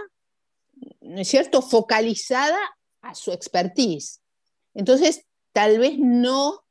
¿no 1.00 1.20
es 1.20 1.28
cierto?, 1.28 1.62
focalizada 1.62 2.58
a 3.00 3.14
su 3.14 3.32
expertise. 3.32 4.20
Entonces, 4.74 5.24
tal 5.52 5.78
vez 5.78 5.98
no 5.98 6.64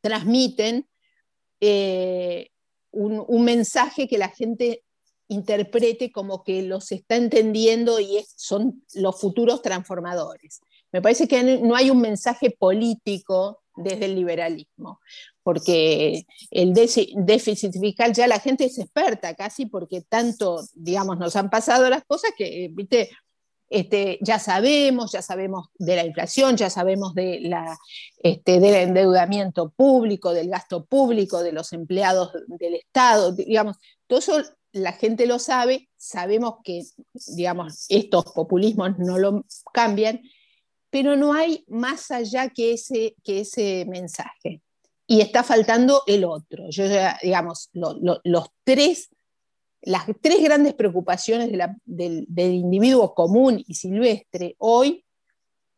transmiten 0.00 0.86
eh, 1.60 2.50
un, 2.92 3.44
mensaje 3.44 4.08
que 4.08 4.18
la 4.18 4.28
gente 4.28 4.82
interprete 5.28 6.12
como 6.12 6.44
que 6.44 6.62
los 6.62 6.92
está 6.92 7.16
entendiendo 7.16 8.00
y 8.00 8.24
son 8.36 8.82
los 8.94 9.20
futuros 9.20 9.62
transformadores. 9.62 10.60
Me 10.92 11.02
parece 11.02 11.26
que 11.26 11.58
no 11.58 11.74
hay 11.74 11.90
un 11.90 12.00
mensaje 12.00 12.50
político 12.50 13.60
desde 13.76 14.06
el 14.06 14.14
liberalismo, 14.14 15.00
porque 15.42 16.24
el 16.50 16.72
déficit 16.72 17.78
fiscal 17.78 18.14
ya 18.14 18.26
la 18.26 18.40
gente 18.40 18.64
es 18.64 18.78
experta 18.78 19.34
casi 19.34 19.66
porque 19.66 20.00
tanto, 20.00 20.62
digamos, 20.74 21.18
nos 21.18 21.36
han 21.36 21.50
pasado 21.50 21.90
las 21.90 22.04
cosas 22.04 22.30
que, 22.36 22.70
viste, 22.72 23.10
este, 23.68 24.18
ya 24.20 24.38
sabemos, 24.38 25.12
ya 25.12 25.22
sabemos 25.22 25.68
de 25.78 25.96
la 25.96 26.04
inflación, 26.04 26.56
ya 26.56 26.70
sabemos 26.70 27.14
de 27.14 27.40
la, 27.40 27.76
este, 28.18 28.60
del 28.60 28.74
endeudamiento 28.74 29.70
público, 29.70 30.32
del 30.32 30.48
gasto 30.48 30.84
público, 30.84 31.42
de 31.42 31.52
los 31.52 31.72
empleados 31.72 32.30
del 32.46 32.74
Estado, 32.74 33.32
digamos, 33.32 33.76
todo 34.06 34.18
eso 34.20 34.42
la 34.72 34.92
gente 34.92 35.26
lo 35.26 35.38
sabe, 35.38 35.88
sabemos 35.96 36.56
que, 36.62 36.82
digamos, 37.34 37.86
estos 37.88 38.24
populismos 38.26 38.98
no 38.98 39.18
lo 39.18 39.44
cambian, 39.72 40.20
pero 40.90 41.16
no 41.16 41.32
hay 41.32 41.64
más 41.68 42.10
allá 42.10 42.50
que 42.50 42.74
ese, 42.74 43.86
mensaje. 43.86 44.62
Y 45.06 45.20
está 45.20 45.42
faltando 45.42 46.02
el 46.06 46.24
otro. 46.24 46.64
Yo, 46.70 46.84
digamos, 47.22 47.70
los 47.72 48.48
tres 48.64 49.10
las 49.82 50.06
tres 50.20 50.42
grandes 50.42 50.74
preocupaciones 50.74 51.50
del, 51.84 52.26
individuo 52.36 53.14
común 53.14 53.62
y 53.66 53.74
silvestre 53.74 54.56
hoy 54.58 55.04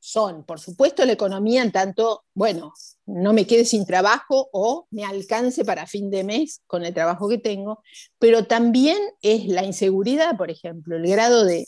son, 0.00 0.44
por 0.44 0.60
supuesto, 0.60 1.04
la 1.04 1.12
economía 1.12 1.62
en 1.62 1.72
tanto, 1.72 2.24
bueno, 2.32 2.72
no 3.04 3.32
me 3.32 3.46
quede 3.46 3.64
sin 3.64 3.84
trabajo 3.84 4.48
o 4.52 4.86
me 4.90 5.04
alcance 5.04 5.64
para 5.64 5.86
fin 5.86 6.08
de 6.10 6.24
mes 6.24 6.62
con 6.66 6.84
el 6.84 6.94
trabajo 6.94 7.28
que 7.28 7.38
tengo, 7.38 7.82
pero 8.18 8.46
también 8.46 8.98
es 9.20 9.46
la 9.46 9.64
inseguridad, 9.64 10.36
por 10.36 10.50
ejemplo, 10.50 10.96
el 10.96 11.06
grado 11.06 11.44
de, 11.44 11.66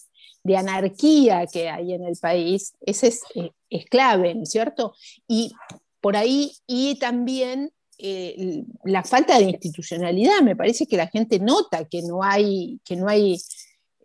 anarquía 0.56 1.46
que 1.46 1.68
hay 1.68 1.92
en 1.92 2.04
el 2.04 2.16
país, 2.16 2.72
ese 2.80 3.08
es, 3.08 3.22
eh, 3.34 3.50
es 3.68 3.84
clave, 3.86 4.34
¿no 4.34 4.44
es 4.44 4.50
cierto? 4.50 4.94
Y 5.28 5.52
por 6.00 6.16
ahí, 6.16 6.52
y 6.66 6.98
también 6.98 7.72
eh, 8.02 8.64
la 8.84 9.04
falta 9.04 9.38
de 9.38 9.44
institucionalidad. 9.44 10.40
Me 10.42 10.56
parece 10.56 10.86
que 10.86 10.96
la 10.96 11.08
gente 11.08 11.38
nota 11.38 11.84
que 11.84 12.00
no 12.02 12.22
hay, 12.22 12.80
que 12.82 12.96
no 12.96 13.08
hay, 13.08 13.36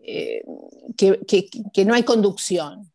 eh, 0.04 0.44
que, 0.98 1.86
no 1.86 1.94
hay 1.94 2.04
conducción. 2.04 2.92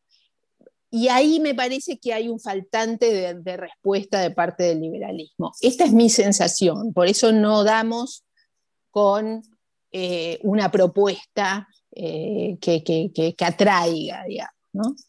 Y 0.91 1.09
ahí 1.09 1.41
me 1.41 1.55
parece 1.55 1.99
que 1.99 2.13
hay 2.13 2.29
un 2.29 2.39
faltante 2.39 3.35
de, 3.35 3.57
respuesta 3.57 4.21
de 4.21 4.33
parte 4.33 4.65
del 4.65 4.81
liberalismo. 4.81 5.53
Esta 5.63 5.85
es 5.85 5.93
mi 5.93 6.11
sensación, 6.11 6.93
por 6.93 7.07
eso 7.07 7.33
no 7.33 7.65
damos 7.65 8.25
con 8.91 9.43
eh, 9.93 10.39
una 10.43 10.71
propuesta 10.71 11.67
que, 11.93 13.35
atraiga, 13.39 14.25
digamos. 14.25 15.07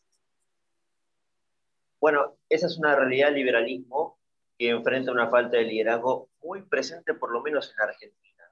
Bueno, 2.00 2.38
esa 2.48 2.68
es 2.68 2.78
una 2.78 2.96
realidad 2.96 3.28
del 3.28 3.36
liberalismo 3.36 4.21
que 4.62 4.70
enfrenta 4.70 5.12
una 5.12 5.27
falta 5.27 5.58
de 5.58 5.63
liderazgo 5.63 6.30
muy 6.44 6.62
presente, 6.62 7.15
por 7.15 7.32
lo 7.32 7.41
menos 7.41 7.74
en 7.74 7.82
Argentina. 7.82 8.44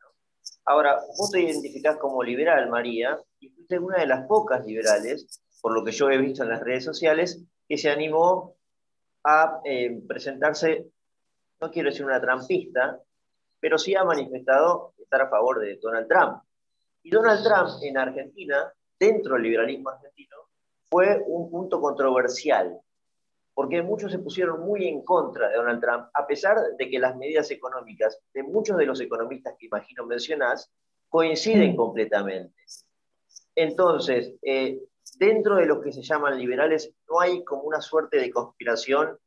Ahora, 0.66 1.00
vos 1.16 1.30
te 1.30 1.40
identificás 1.40 1.98
como 1.98 2.24
liberal, 2.24 2.68
María, 2.68 3.20
y 3.40 3.50
fuiste 3.50 3.78
una 3.78 4.00
de 4.00 4.08
las 4.08 4.26
pocas 4.26 4.66
liberales, 4.66 5.40
por 5.62 5.72
lo 5.72 5.86
que 5.86 5.92
yo 5.92 6.10
he 6.10 6.18
visto 6.18 6.42
en 6.42 6.50
las 6.50 6.62
redes 6.62 6.84
sociales, 6.84 7.44
que 7.68 7.78
se 7.78 7.92
animó 7.92 8.56
a 9.24 9.62
eh, 9.64 10.02
presentarse, 10.08 10.88
no 11.62 11.70
quiero 11.70 11.92
decir 11.92 12.08
una 12.08 12.20
trampista, 12.20 13.00
pero 13.60 13.78
sí 13.78 13.94
ha 13.94 14.04
manifestado 14.04 14.96
estar 14.98 15.22
a 15.22 15.30
favor 15.30 15.60
de 15.60 15.78
Donald 15.80 16.08
Trump. 16.08 16.42
Y 17.04 17.12
Donald 17.12 17.44
Trump 17.44 17.84
en 17.84 18.00
Argentina, 18.00 18.74
dentro 19.00 19.36
del 19.36 19.44
liberalismo 19.44 19.92
argentino, 19.92 20.38
fue 20.90 21.22
un 21.28 21.52
punto 21.52 21.80
controversial, 21.80 22.82
porque 23.60 23.82
muchos 23.82 24.14
se 24.14 24.20
pusieron 24.20 24.62
muy 24.62 24.88
en 24.88 25.02
contra 25.02 25.50
de 25.50 25.58
Donald 25.58 25.82
Trump, 25.82 26.06
a 26.14 26.26
pesar 26.26 26.56
de 26.78 26.90
que 26.90 26.98
las 26.98 27.18
medidas 27.18 27.52
económicas 27.52 28.18
de 28.34 28.42
muchos 28.42 28.78
de 28.78 28.86
los 28.86 29.02
economistas 29.02 29.56
que 29.60 29.66
imagino 29.66 30.06
mencionás 30.06 30.72
coinciden 31.10 31.74
mm. 31.74 31.76
completamente. 31.76 32.56
Entonces, 33.54 34.34
eh, 34.44 34.80
dentro 35.18 35.58
de 35.58 35.66
los 35.66 35.84
que 35.84 35.92
se 35.92 36.04
llaman 36.04 36.40
liberales, 36.40 36.94
no 37.10 37.20
hay 37.20 37.44
como 37.44 37.64
una 37.64 37.82
suerte 37.82 38.16
de 38.16 38.32
conspiración, 38.32 39.20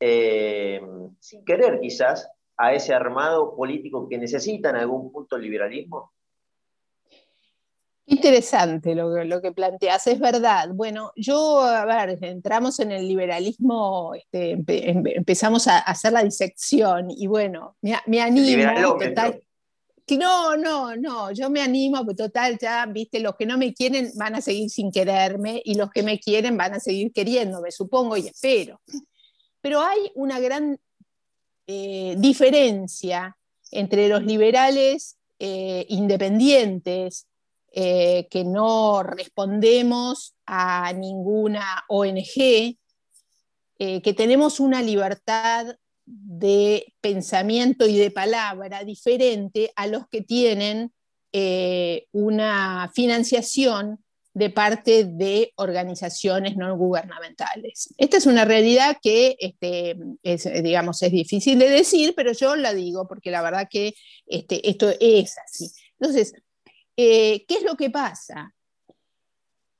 eh, 0.00 0.82
sin 1.20 1.44
querer 1.44 1.78
quizás, 1.78 2.28
a 2.56 2.74
ese 2.74 2.92
armado 2.92 3.54
político 3.54 4.08
que 4.08 4.18
necesita 4.18 4.70
en 4.70 4.76
algún 4.78 5.12
punto 5.12 5.36
el 5.36 5.42
liberalismo. 5.42 6.14
Interesante 8.10 8.94
lo 8.94 9.14
que, 9.14 9.24
lo 9.26 9.42
que 9.42 9.52
planteas, 9.52 10.06
es 10.06 10.18
verdad. 10.18 10.70
Bueno, 10.72 11.12
yo, 11.14 11.60
a 11.60 11.84
ver, 11.84 12.18
entramos 12.22 12.80
en 12.80 12.90
el 12.90 13.06
liberalismo, 13.06 14.14
este, 14.14 14.56
empezamos 14.66 15.68
a 15.68 15.80
hacer 15.80 16.14
la 16.14 16.24
disección 16.24 17.10
y 17.10 17.26
bueno, 17.26 17.76
me, 17.82 18.22
animo. 18.22 18.96
Total, 18.98 19.42
no, 20.16 20.56
no, 20.56 20.96
no, 20.96 21.32
yo 21.32 21.50
me 21.50 21.60
animo, 21.60 21.98
porque 21.98 22.22
total, 22.22 22.58
ya, 22.58 22.86
viste, 22.86 23.20
los 23.20 23.36
que 23.36 23.44
no 23.44 23.58
me 23.58 23.74
quieren 23.74 24.10
van 24.16 24.36
a 24.36 24.40
seguir 24.40 24.70
sin 24.70 24.90
quererme 24.90 25.60
y 25.62 25.74
los 25.74 25.90
que 25.90 26.02
me 26.02 26.18
quieren 26.18 26.56
van 26.56 26.72
a 26.72 26.80
seguir 26.80 27.12
queriéndome, 27.12 27.70
supongo 27.70 28.16
y 28.16 28.28
espero. 28.28 28.80
Pero 29.60 29.82
hay 29.82 30.10
una 30.14 30.40
gran 30.40 30.80
eh, 31.66 32.14
diferencia 32.16 33.36
entre 33.70 34.08
los 34.08 34.24
liberales 34.24 35.18
eh, 35.38 35.84
independientes 35.90 37.27
eh, 37.72 38.26
que 38.30 38.44
no 38.44 39.02
respondemos 39.02 40.34
a 40.46 40.92
ninguna 40.94 41.84
ONG, 41.88 42.78
eh, 43.78 44.02
que 44.02 44.14
tenemos 44.14 44.58
una 44.58 44.82
libertad 44.82 45.76
de 46.06 46.94
pensamiento 47.00 47.86
y 47.86 47.98
de 47.98 48.10
palabra 48.10 48.84
diferente 48.84 49.70
a 49.76 49.86
los 49.86 50.08
que 50.08 50.22
tienen 50.22 50.92
eh, 51.32 52.06
una 52.12 52.90
financiación 52.94 54.02
de 54.32 54.50
parte 54.50 55.04
de 55.04 55.52
organizaciones 55.56 56.56
no 56.56 56.74
gubernamentales. 56.76 57.92
Esta 57.98 58.16
es 58.16 58.26
una 58.26 58.44
realidad 58.44 58.96
que, 59.02 59.36
este, 59.38 59.96
es, 60.22 60.48
digamos, 60.62 61.02
es 61.02 61.12
difícil 61.12 61.58
de 61.58 61.68
decir, 61.68 62.14
pero 62.16 62.32
yo 62.32 62.56
la 62.56 62.72
digo 62.72 63.06
porque 63.06 63.30
la 63.30 63.42
verdad 63.42 63.68
que 63.70 63.94
este, 64.26 64.68
esto 64.68 64.90
es 65.00 65.36
así. 65.38 65.70
Entonces, 65.98 66.32
eh, 67.00 67.44
¿Qué 67.46 67.54
es 67.54 67.62
lo 67.62 67.76
que 67.76 67.90
pasa? 67.90 68.52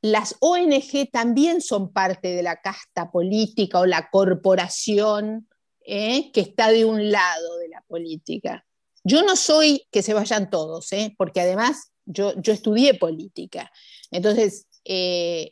Las 0.01 0.37
ONG 0.39 1.11
también 1.11 1.61
son 1.61 1.93
parte 1.93 2.29
de 2.29 2.45
la 2.45 2.61
casta 2.61 3.11
política 3.11 3.81
o 3.81 3.87
la 3.87 4.09
corporación 4.09 5.49
eh, 5.85 6.31
que 6.31 6.41
está 6.41 6.71
de 6.71 6.85
un 6.85 7.11
lado 7.11 7.59
de 7.59 7.71
la 7.71 7.83
política. 7.89 8.65
Yo 9.03 9.25
no 9.25 9.35
soy 9.35 9.89
que 9.91 10.03
se 10.03 10.15
vayan 10.15 10.49
todos, 10.49 10.93
eh, 10.93 11.13
porque 11.19 11.41
además 11.41 11.91
yo, 12.05 12.35
estudié 12.45 12.95
política. 12.95 13.73
Entonces, 14.13 14.67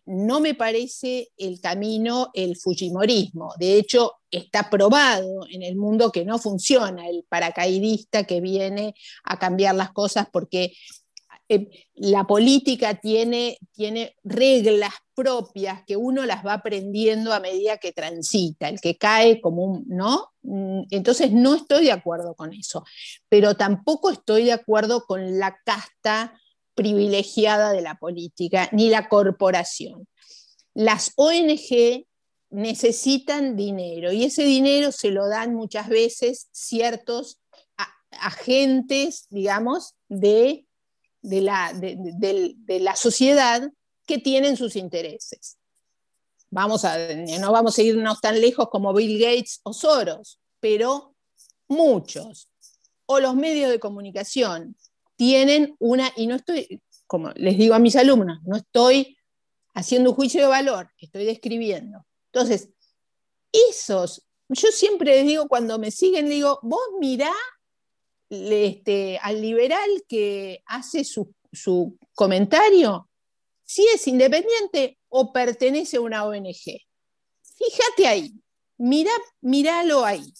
no 0.07 0.41
me 0.41 0.55
parece 0.55 1.29
el 1.37 1.61
camino 1.61 2.31
el 2.33 2.57
Fujimorismo. 2.57 3.53
De 3.59 3.77
hecho, 3.77 4.15
está 4.31 4.71
probado 4.71 5.47
en 5.51 5.63
el 5.63 5.77
mundo 5.77 6.11
que 6.11 6.25
no 6.25 6.39
funciona 6.39 7.09
el 7.09 7.27
paracaidista 7.29 8.25
que 8.25 8.41
viene 8.41 8.95
a 9.25 9.39
cambiar 9.39 9.75
las 9.75 9.91
cosas 9.91 10.29
porque 10.33 10.73
eh, 11.49 11.69
la 11.95 12.25
política 12.25 12.95
tiene, 13.01 13.59
tiene 13.73 14.17
reglas 14.25 14.93
propias 15.15 15.83
que 15.87 15.97
uno 15.97 16.27
las 16.27 16.45
va 16.45 16.55
aprendiendo 16.55 17.33
a 17.33 17.41
medida 17.41 17.79
que 17.79 17.93
transita, 17.93 18.69
el 18.69 18.81
que 18.81 18.97
cae 18.97 19.41
como 19.41 19.65
un, 19.65 19.85
¿no? 19.87 20.33
Mm, 20.43 20.83
entonces 20.91 21.31
no 21.33 21.55
estoy 21.55 21.85
de 21.85 21.93
acuerdo 21.93 22.35
con 22.35 22.53
eso, 22.53 22.85
pero 23.29 23.55
tampoco 23.55 24.11
estoy 24.11 24.45
de 24.45 24.53
acuerdo 24.53 25.05
con 25.07 25.39
la 25.39 25.57
casta 25.65 26.39
privilegiada 26.75 27.73
de 27.73 27.81
la 27.81 27.97
política, 27.97 28.69
ni 28.73 28.91
la 28.91 29.09
corporación. 29.09 30.09
Las 30.75 31.13
ONG 31.17 32.07
necesitan 32.51 33.57
dinero 33.57 34.13
y 34.13 34.25
ese 34.25 34.45
dinero 34.45 34.93
se 34.93 35.11
lo 35.11 35.29
dan 35.29 35.55
muchas 35.55 35.89
veces 35.89 36.49
ciertos 36.53 37.41
agentes, 38.11 39.27
digamos, 39.31 39.95
de 40.09 40.66
de 41.27 41.41
la, 41.41 41.73
de, 41.75 42.81
la 42.81 42.95
sociedad 42.95 43.69
que 44.07 44.19
tienen 44.19 44.57
sus 44.57 44.77
intereses. 44.77 45.59
Vamos 46.51 46.85
a, 46.85 46.97
no 47.41 47.51
vamos 47.51 47.77
a 47.77 47.83
irnos 47.83 48.21
tan 48.21 48.41
lejos 48.41 48.69
como 48.71 48.95
Bill 48.95 49.19
Gates 49.19 49.61
o 49.65 49.73
Soros, 49.73 50.39
pero 50.61 51.15
muchos, 51.67 52.49
o 53.07 53.19
los 53.19 53.35
medios 53.35 53.71
de 53.71 53.81
comunicación, 53.81 54.77
tienen 55.17 55.75
una, 55.81 56.13
y 56.17 56.29
no 56.29 56.37
estoy, 56.37 56.81
como 57.09 57.31
les 57.33 57.59
digo 57.59 57.75
a 57.75 57.81
mis 57.81 57.97
alumnos, 57.97 58.39
no 58.45 58.57
estoy 58.57 59.19
haciendo 59.75 60.11
un 60.11 60.17
juicio 60.17 60.43
de 60.43 60.47
valor, 60.47 60.91
estoy 60.99 61.25
describiendo. 61.25 62.07
Entonces, 62.33 62.71
esos, 63.53 64.25
yo 64.49 64.69
siempre 64.71 65.17
les 65.17 65.27
digo, 65.27 65.49
cuando 65.49 65.79
me 65.81 65.91
siguen, 65.91 66.29
digo, 66.29 66.61
vos 66.63 66.81
mirá 67.01 67.33
este, 68.31 69.19
al 69.23 69.41
liberal 69.41 69.89
que 70.09 70.63
hace 70.67 71.05
su, 71.05 71.35
comentario, 72.15 73.09
si 73.65 73.87
es 73.95 74.07
independiente 74.07 74.99
o 75.09 75.33
pertenece 75.33 75.97
a 75.97 76.01
una 76.01 76.25
ONG. 76.25 76.81
Fíjate 77.43 78.07
ahí, 78.07 78.33
mira, 78.77 79.11
míralo 79.41 80.05
ahí. 80.05 80.33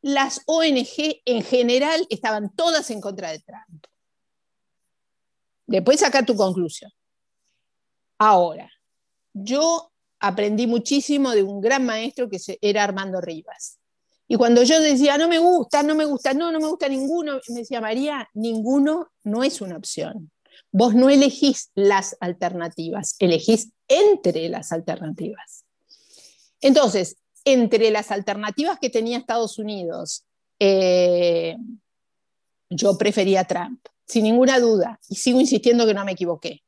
Las 0.00 0.42
ONG 0.46 1.22
en 1.24 1.42
general 1.42 2.06
estaban 2.10 2.54
todas 2.54 2.90
en 2.90 3.00
contra 3.00 3.30
de 3.30 3.38
Trump. 3.40 3.86
Después 5.66 6.00
saca 6.00 6.24
tu 6.24 6.34
conclusión. 6.34 6.90
Ahora, 8.18 8.70
yo 9.32 9.92
aprendí 10.18 10.66
muchísimo 10.66 11.30
de 11.30 11.42
un 11.42 11.60
gran 11.60 11.84
maestro 11.84 12.28
que 12.28 12.38
era 12.60 12.84
Armando 12.84 13.20
Rivas. 13.20 13.78
Y 14.32 14.36
cuando 14.36 14.62
yo 14.62 14.80
decía, 14.80 15.18
no 15.18 15.28
me 15.28 15.38
gusta, 15.38 15.82
no 15.82 15.94
me 15.94 16.06
gusta, 16.06 16.32
no, 16.32 16.50
no 16.50 16.58
me 16.58 16.66
gusta 16.66 16.88
ninguno, 16.88 17.38
me 17.48 17.60
decía, 17.60 17.82
María, 17.82 18.30
ninguno 18.32 19.12
no 19.24 19.44
es 19.44 19.60
una 19.60 19.76
opción. 19.76 20.32
Vos 20.70 20.94
no 20.94 21.10
elegís 21.10 21.70
las 21.74 22.16
alternativas, 22.18 23.14
elegís 23.18 23.72
entre 23.88 24.48
las 24.48 24.72
alternativas. 24.72 25.66
Entonces, 26.62 27.18
entre 27.44 27.90
las 27.90 28.10
alternativas 28.10 28.78
que 28.80 28.88
tenía 28.88 29.18
Estados 29.18 29.58
Unidos, 29.58 30.24
eh, 30.58 31.54
yo 32.70 32.96
prefería 32.96 33.44
Trump, 33.44 33.84
sin 34.06 34.24
ninguna 34.24 34.60
duda, 34.60 34.98
y 35.10 35.16
sigo 35.16 35.42
insistiendo 35.42 35.84
que 35.84 35.92
no 35.92 36.06
me 36.06 36.12
equivoqué. 36.12 36.62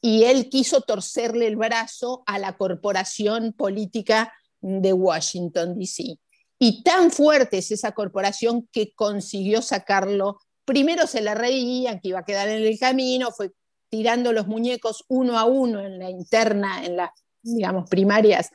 Y 0.00 0.24
él 0.24 0.48
quiso 0.48 0.80
torcerle 0.80 1.46
el 1.46 1.54
brazo 1.54 2.24
a 2.26 2.40
la 2.40 2.56
corporación 2.56 3.52
política 3.52 4.32
de 4.60 4.92
Washington, 4.92 5.78
D.C. 5.78 6.18
Y 6.58 6.82
tan 6.82 7.10
fuerte 7.10 7.58
es 7.58 7.70
esa 7.70 7.92
corporación 7.92 8.68
que 8.72 8.92
consiguió 8.94 9.60
sacarlo. 9.62 10.38
Primero 10.64 11.06
se 11.06 11.20
le 11.20 11.34
reían 11.34 12.00
que 12.00 12.08
iba 12.08 12.20
a 12.20 12.24
quedar 12.24 12.48
en 12.48 12.62
el 12.62 12.78
camino, 12.78 13.30
fue 13.32 13.52
tirando 13.88 14.32
los 14.32 14.46
muñecos 14.46 15.04
uno 15.08 15.38
a 15.38 15.44
uno 15.44 15.80
en 15.80 15.98
la 15.98 16.10
interna, 16.10 16.84
en 16.84 16.96
las, 16.96 17.10
digamos, 17.42 17.88
primarias 17.88 18.50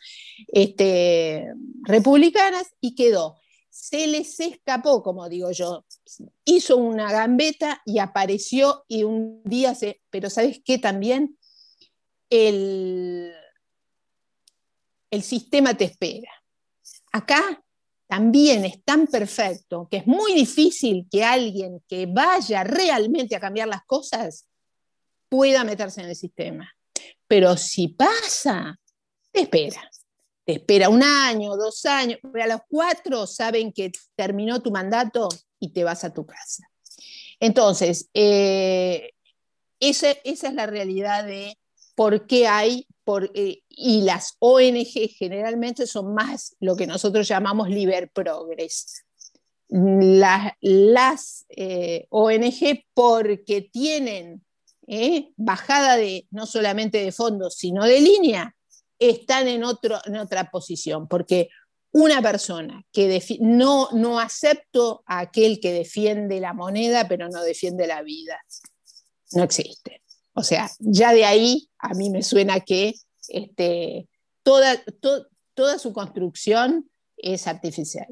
este, 0.48 1.46
republicanas 1.84 2.68
y 2.82 2.96
quedó. 2.96 3.38
Se 3.70 4.08
les 4.08 4.40
escapó, 4.40 5.04
como 5.04 5.30
digo 5.30 5.52
yo, 5.52 5.86
hizo 6.44 6.78
una 6.78 7.12
gambeta 7.12 7.82
y 7.86 8.00
apareció 8.00 8.84
y 8.88 9.04
un 9.04 9.42
día 9.46 9.76
se... 9.76 10.02
Pero 10.10 10.30
¿sabes 10.30 10.60
qué 10.66 10.78
también? 10.78 11.38
El, 12.30 13.32
el 15.12 15.24
sistema 15.24 15.76
te 15.78 15.86
espera. 15.86 16.32
Acá 17.12 17.64
también 18.10 18.66
es 18.66 18.84
tan 18.84 19.06
perfecto 19.06 19.88
que 19.90 19.98
es 19.98 20.08
muy 20.08 20.34
difícil 20.34 21.08
que 21.12 21.24
alguien 21.24 21.80
que 21.88 22.08
vaya 22.08 22.64
realmente 22.64 23.36
a 23.36 23.40
cambiar 23.40 23.68
las 23.68 23.86
cosas 23.86 24.48
pueda 25.30 25.64
meterse 25.64 26.02
en 26.02 26.10
el 26.10 26.16
sistema. 26.16 26.74
Pero 27.28 27.56
si 27.56 27.90
pasa, 27.90 28.80
te 29.32 29.42
espera. 29.42 29.88
Te 30.44 30.54
espera 30.54 30.90
un 30.90 31.04
año, 31.04 31.56
dos 31.56 31.86
años, 31.86 32.18
a 32.24 32.48
los 32.48 32.62
cuatro 32.68 33.28
saben 33.28 33.72
que 33.72 33.92
terminó 34.16 34.60
tu 34.60 34.72
mandato 34.72 35.30
y 35.60 35.72
te 35.72 35.84
vas 35.84 36.04
a 36.04 36.12
tu 36.12 36.26
casa. 36.26 36.68
Entonces, 37.40 38.10
eh, 38.16 39.12
esa 39.80 40.14
es 40.24 40.54
la 40.56 40.66
realidad 40.66 41.26
de 41.26 41.60
por 41.94 42.26
qué 42.26 42.48
hay 42.48 42.88
eh, 43.34 43.64
y 43.70 44.02
las 44.02 44.36
ONG 44.40 45.10
generalmente 45.18 45.88
son 45.88 46.14
más 46.14 46.56
lo 46.60 46.76
que 46.76 46.88
nosotros 46.88 47.28
llamamos 47.28 47.70
liber 47.70 48.12
progress. 48.12 49.06
las 49.70 51.46
eh, 51.50 52.08
ONG 52.10 52.86
porque 52.94 53.70
tienen 53.72 54.44
eh, 54.88 55.32
bajada 55.38 55.98
de 55.98 56.28
no 56.32 56.46
solamente 56.46 57.04
de 57.04 57.12
fondos, 57.12 57.56
sino 57.56 57.86
de 57.86 58.02
línea, 58.02 58.56
están 58.98 59.48
en, 59.48 59.64
otro, 59.64 60.00
en 60.06 60.18
otra 60.18 60.50
posición, 60.50 61.08
porque 61.08 61.50
una 61.92 62.22
persona 62.22 62.84
que 62.92 63.22
no, 63.40 63.90
no 63.94 64.20
acepto 64.20 65.04
a 65.06 65.20
aquel 65.20 65.60
que 65.60 65.72
defiende 65.74 66.40
la 66.40 66.54
moneda, 66.54 67.08
pero 67.08 67.30
no 67.30 67.42
defiende 67.42 67.88
la 67.88 68.02
vida. 68.02 68.40
No 69.32 69.44
existe. 69.44 69.99
O 70.34 70.44
sea, 70.44 70.70
ya 70.80 71.14
de 71.14 71.26
ahí 71.26 71.70
a 71.78 71.94
mí 71.94 72.10
me 72.10 72.24
suena 72.24 72.60
que 72.62 72.94
este, 73.28 74.08
toda, 74.44 74.82
toda 75.54 75.80
su 75.80 75.94
construcción 75.94 76.90
es 77.18 77.48
artificial. 77.48 78.08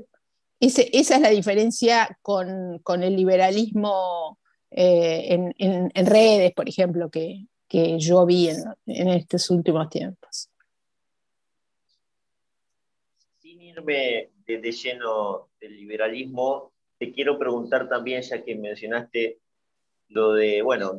esa 0.60 1.15
es 1.15 1.21
la 1.21 1.30
diferencia 1.30 2.17
con, 2.21 2.82
el 3.03 3.15
liberalismo 3.15 4.39
eh, 4.71 5.53
en, 5.58 6.06
redes, 6.06 6.53
por 6.53 6.67
ejemplo, 6.67 7.10
que, 7.10 7.45
yo 7.97 8.25
vi 8.25 8.49
en 8.49 9.08
estos 9.10 9.49
últimos 9.49 9.89
tiempos. 9.89 10.49
de, 13.86 14.71
lleno 14.71 15.49
del 15.60 15.75
liberalismo, 15.75 16.73
te 16.97 17.12
quiero 17.12 17.38
preguntar 17.38 17.88
también, 17.88 18.21
ya 18.21 18.43
que 18.43 18.56
mencionaste 18.56 19.39
lo 20.10 20.34
de, 20.34 20.62
bueno, 20.62 20.93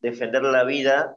defender 0.00 0.42
la 0.42 0.64
vida, 0.64 1.16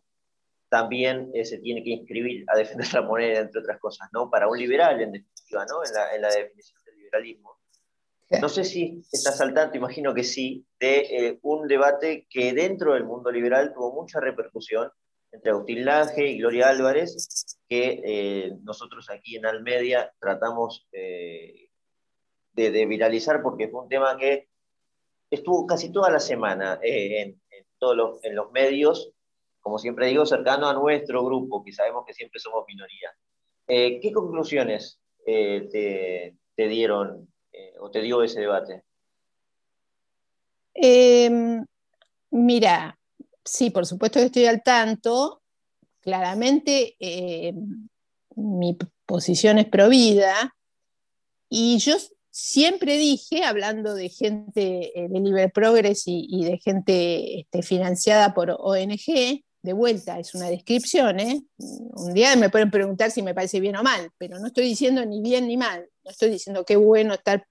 también 0.70 1.32
eh, 1.34 1.46
se 1.46 1.60
tiene 1.60 1.84
que 1.84 1.92
inscribir 1.92 2.46
a 2.48 2.58
defender 2.58 2.88
la 2.94 3.02
moneda, 3.02 3.40
entre 3.40 3.62
otras 3.62 3.80
cosas, 3.80 4.10
¿no? 4.12 4.30
Para 4.30 4.48
un 4.48 4.58
liberal, 4.58 5.02
en 5.02 5.12
definitiva, 5.12 5.66
¿no? 5.66 5.84
En 5.86 5.94
la, 5.94 6.16
en 6.16 6.22
la 6.22 6.30
definición 6.30 6.82
del 6.86 6.98
liberalismo. 6.98 7.58
No 8.42 8.50
sé 8.50 8.64
si 8.64 9.04
estás 9.12 9.40
al 9.42 9.54
tanto, 9.54 9.78
imagino 9.78 10.14
que 10.14 10.24
sí, 10.24 10.66
de 10.80 10.98
eh, 11.00 11.40
un 11.44 11.68
debate 11.68 12.26
que 12.30 12.54
dentro 12.54 12.94
del 12.94 13.06
mundo 13.06 13.32
liberal 13.32 13.74
tuvo 13.74 13.94
mucha 13.94 14.20
repercusión 14.20 14.90
entre 15.32 15.52
Agustín 15.52 15.86
Lange 15.86 16.28
y 16.28 16.38
Gloria 16.40 16.70
Álvarez, 16.70 17.58
que 17.68 18.02
eh, 18.04 18.52
nosotros 18.62 19.10
aquí 19.10 19.36
en 19.36 19.46
Almedia 19.46 20.12
tratamos 20.20 20.88
eh, 20.92 21.70
de, 22.54 22.86
viralizar 22.86 23.42
porque 23.42 23.68
fue 23.68 23.82
un 23.82 23.90
tema 23.90 24.18
que 24.18 24.48
estuvo 25.30 25.66
casi 25.66 25.92
toda 25.92 26.12
la 26.12 26.20
semana 26.20 26.80
en, 26.82 27.42
en 27.92 28.36
los 28.36 28.52
medios, 28.52 29.12
como 29.62 29.78
siempre 29.78 30.08
digo, 30.08 30.26
cercano 30.26 30.68
a 30.68 30.74
nuestro 30.74 31.24
grupo, 31.26 31.64
que 31.64 31.74
sabemos 31.74 32.06
que 32.06 32.14
siempre 32.14 32.40
somos 32.40 32.66
minoría. 32.68 33.10
¿Qué 33.66 34.12
conclusiones 34.14 35.00
te, 35.26 36.36
te, 36.56 36.68
dieron 36.68 37.28
o 37.80 37.90
te 37.90 38.02
dio 38.02 38.24
ese 38.24 38.42
debate? 38.42 38.84
Em, 40.74 41.66
mira, 42.32 43.00
sí, 43.44 43.70
por 43.70 43.86
supuesto 43.86 44.20
que 44.20 44.26
estoy 44.26 44.46
al 44.46 44.64
tanto. 44.64 45.42
Claramente 46.00 46.96
eh, 47.00 47.54
mi 48.36 48.78
posición 49.06 49.60
es 49.60 49.68
provida 49.68 50.56
y 51.48 51.78
yo 51.78 51.96
siempre 52.34 52.98
dije, 52.98 53.44
hablando 53.44 53.94
de 53.94 54.10
gente 54.10 55.00
eh, 55.00 55.08
de 55.08 55.20
Libre 55.20 55.50
Progress 55.50 56.04
y, 56.08 56.44
de 56.44 56.58
gente 56.58 57.42
este, 57.42 57.62
financiada 57.62 58.34
por 58.34 58.58
ONG, 58.60 59.44
de 59.62 59.74
vuelta, 59.74 60.20
es 60.20 60.34
una 60.34 60.50
descripción, 60.50 61.20
¿eh? 61.20 61.42
Un 61.58 62.14
día 62.14 62.36
me 62.36 62.50
pueden 62.50 62.72
preguntar 62.72 63.12
si 63.12 63.22
me 63.22 63.36
parece 63.36 63.60
bien 63.60 63.78
o 63.78 63.84
mal, 63.84 64.10
pero 64.18 64.40
no 64.40 64.48
estoy 64.48 64.66
diciendo 64.66 65.06
ni 65.06 65.22
bien 65.22 65.48
ni 65.48 65.58
mal, 65.58 65.88
no 66.04 66.12
estoy 66.12 66.32
diciendo 66.32 66.66
qué 66.66 66.76
bueno 66.76 67.14
estar 67.14 67.46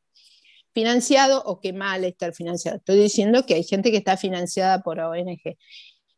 financiado 0.75 1.43
o 1.45 1.61
qué 1.61 1.73
mal 1.73 2.05
estar 2.05 2.35
financiado. 2.35 2.79
Estoy 2.79 2.99
diciendo 2.99 3.47
que 3.47 3.55
hay 3.55 3.63
gente 3.63 3.93
que 3.93 3.99
está 3.99 4.17
financiada 4.17 4.83
por 4.83 4.99
ONG. 4.99 5.57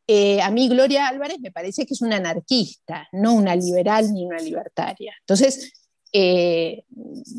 Eh, 0.06 0.40
a 0.40 0.50
mí 0.50 0.68
Gloria 0.68 1.06
Álvarez 1.06 1.38
me 1.40 1.52
parece 1.52 1.86
que 1.86 1.94
es 1.94 2.02
una 2.02 2.16
anarquista, 2.16 3.08
no 3.12 3.34
una 3.34 3.54
liberal 3.54 4.10
ni 4.12 4.24
una 4.24 4.38
libertaria. 4.38 5.14
Entonces, 5.20 5.83
eh, 6.16 6.84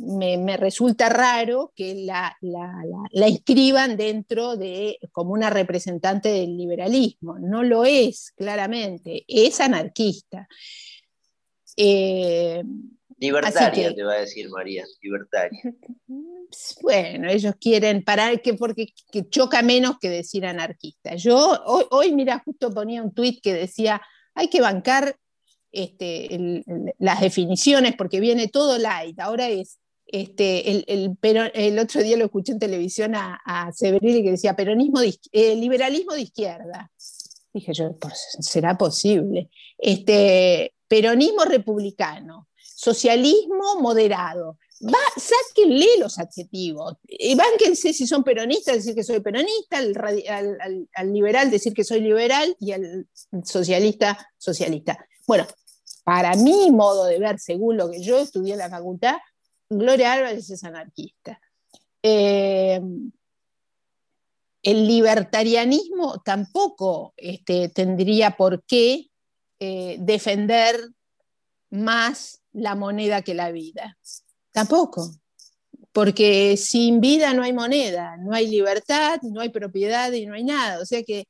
me, 0.03 0.57
resulta 0.57 1.07
raro 1.07 1.71
que 1.73 1.95
la, 1.95 2.35
la, 2.41 3.29
inscriban 3.29 3.95
dentro 3.95 4.57
de 4.57 4.99
como 5.13 5.31
una 5.31 5.49
representante 5.49 6.27
del 6.27 6.57
liberalismo. 6.57 7.39
No 7.39 7.63
lo 7.63 7.85
es, 7.85 8.33
claramente, 8.35 9.23
es 9.29 9.61
anarquista. 9.61 10.49
Eh, 11.77 12.63
Libertaria, 13.17 13.95
te 13.95 14.03
va 14.03 14.15
a 14.15 14.19
decir 14.19 14.49
María, 14.49 14.83
libertaria. 15.01 15.61
Bueno, 16.81 17.29
ellos 17.29 17.55
quieren 17.59 18.03
parar 18.03 18.41
que 18.41 18.53
porque 18.53 18.93
choca 19.29 19.61
menos 19.63 19.97
que 19.99 20.09
decir 20.09 20.45
anarquista. 20.45 21.15
Yo 21.15 21.59
hoy, 21.89 22.13
mira, 22.13 22.41
justo 22.45 22.71
ponía 22.71 23.01
un 23.01 23.13
tuit 23.13 23.41
que 23.41 23.53
decía, 23.53 23.99
hay 24.35 24.47
que 24.47 24.61
bancar 24.61 25.17
este, 25.75 26.63
las 26.99 27.21
definiciones 27.21 27.95
porque 27.95 28.19
viene 28.19 28.47
todo 28.47 28.77
light. 28.77 29.19
Ahora 29.19 29.49
es 29.49 29.79
este, 30.07 30.71
el, 30.71 31.17
el, 31.53 31.79
otro 31.79 32.01
día 32.01 32.17
lo 32.17 32.25
escuché 32.25 32.53
en 32.53 32.59
televisión 32.59 33.15
a, 33.15 33.39
a 33.45 33.71
que 33.79 34.31
decía 34.31 34.55
peronismo 34.55 35.01
eh, 35.01 35.55
liberalismo 35.55 36.13
de 36.13 36.21
izquierda. 36.21 36.91
Dije 37.53 37.73
yo, 37.73 37.95
¿será 38.39 38.77
posible? 38.77 39.49
Este, 39.77 40.73
peronismo 40.87 41.45
republicano 41.45 42.47
socialismo 42.75 43.79
moderado. 43.79 44.59
Va, 44.81 44.99
sáquenle 45.15 45.87
los 45.99 46.19
adjetivos. 46.19 46.97
Bánquense 47.35 47.93
si 47.93 48.05
son 48.05 48.23
peronistas, 48.23 48.75
decir 48.75 48.93
que 48.93 49.03
soy 49.03 49.21
peronista, 49.21 49.77
al, 49.77 51.13
liberal 51.13 51.49
decir 51.49 51.73
que 51.73 51.85
soy 51.85 52.01
liberal 52.01 52.55
y 52.59 52.73
al 52.73 53.07
socialista, 53.43 54.29
socialista. 54.37 55.03
Bueno, 55.25 55.47
para 56.05 56.35
mi 56.35 56.69
modo 56.69 57.05
de 57.05 57.17
ver, 57.17 57.39
según 57.39 57.77
lo 57.77 57.89
que 57.89 57.99
yo 57.99 58.19
estudié 58.19 58.53
en 58.53 58.59
la 58.59 58.69
facultad, 58.69 59.17
Gloria 59.67 60.13
Álvarez 60.13 60.47
es 60.51 60.63
anarquista. 60.63 61.41
Eh, 62.03 62.79
el 64.61 64.87
libertarianismo 64.87 66.21
tampoco 66.23 67.15
este, 67.17 67.69
tendría 67.69 68.37
por 68.37 68.63
qué 68.65 69.07
eh, 69.59 69.97
defender 69.99 70.79
más 71.71 72.39
la 72.53 72.75
moneda 72.75 73.23
que 73.23 73.33
la 73.33 73.51
vida. 73.51 73.97
Tampoco, 74.51 75.09
porque 75.91 76.55
sin 76.55 77.01
vida 77.01 77.33
no 77.33 77.41
hay 77.41 77.53
moneda, 77.53 78.15
no 78.17 78.31
hay 78.31 78.47
libertad, 78.47 79.19
no 79.23 79.41
hay 79.41 79.49
propiedad 79.49 80.11
y 80.11 80.27
no 80.27 80.35
hay 80.35 80.43
nada. 80.43 80.79
O 80.79 80.85
sea 80.85 81.01
que 81.01 81.27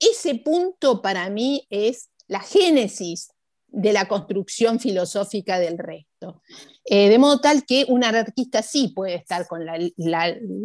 ese 0.00 0.34
punto 0.34 1.00
para 1.00 1.30
mí 1.30 1.64
es 1.70 2.08
la 2.26 2.40
génesis 2.40 3.28
de 3.72 3.92
la 3.92 4.08
construcción 4.08 4.80
filosófica 4.80 5.58
del 5.58 5.78
resto. 5.78 6.42
Eh, 6.84 7.08
de 7.08 7.18
modo 7.18 7.40
tal 7.40 7.64
que 7.64 7.86
un 7.88 8.04
anarquista 8.04 8.62
sí 8.62 8.88
puede 8.88 9.14
estar 9.14 9.46
con 9.46 9.64
la, 9.64 9.78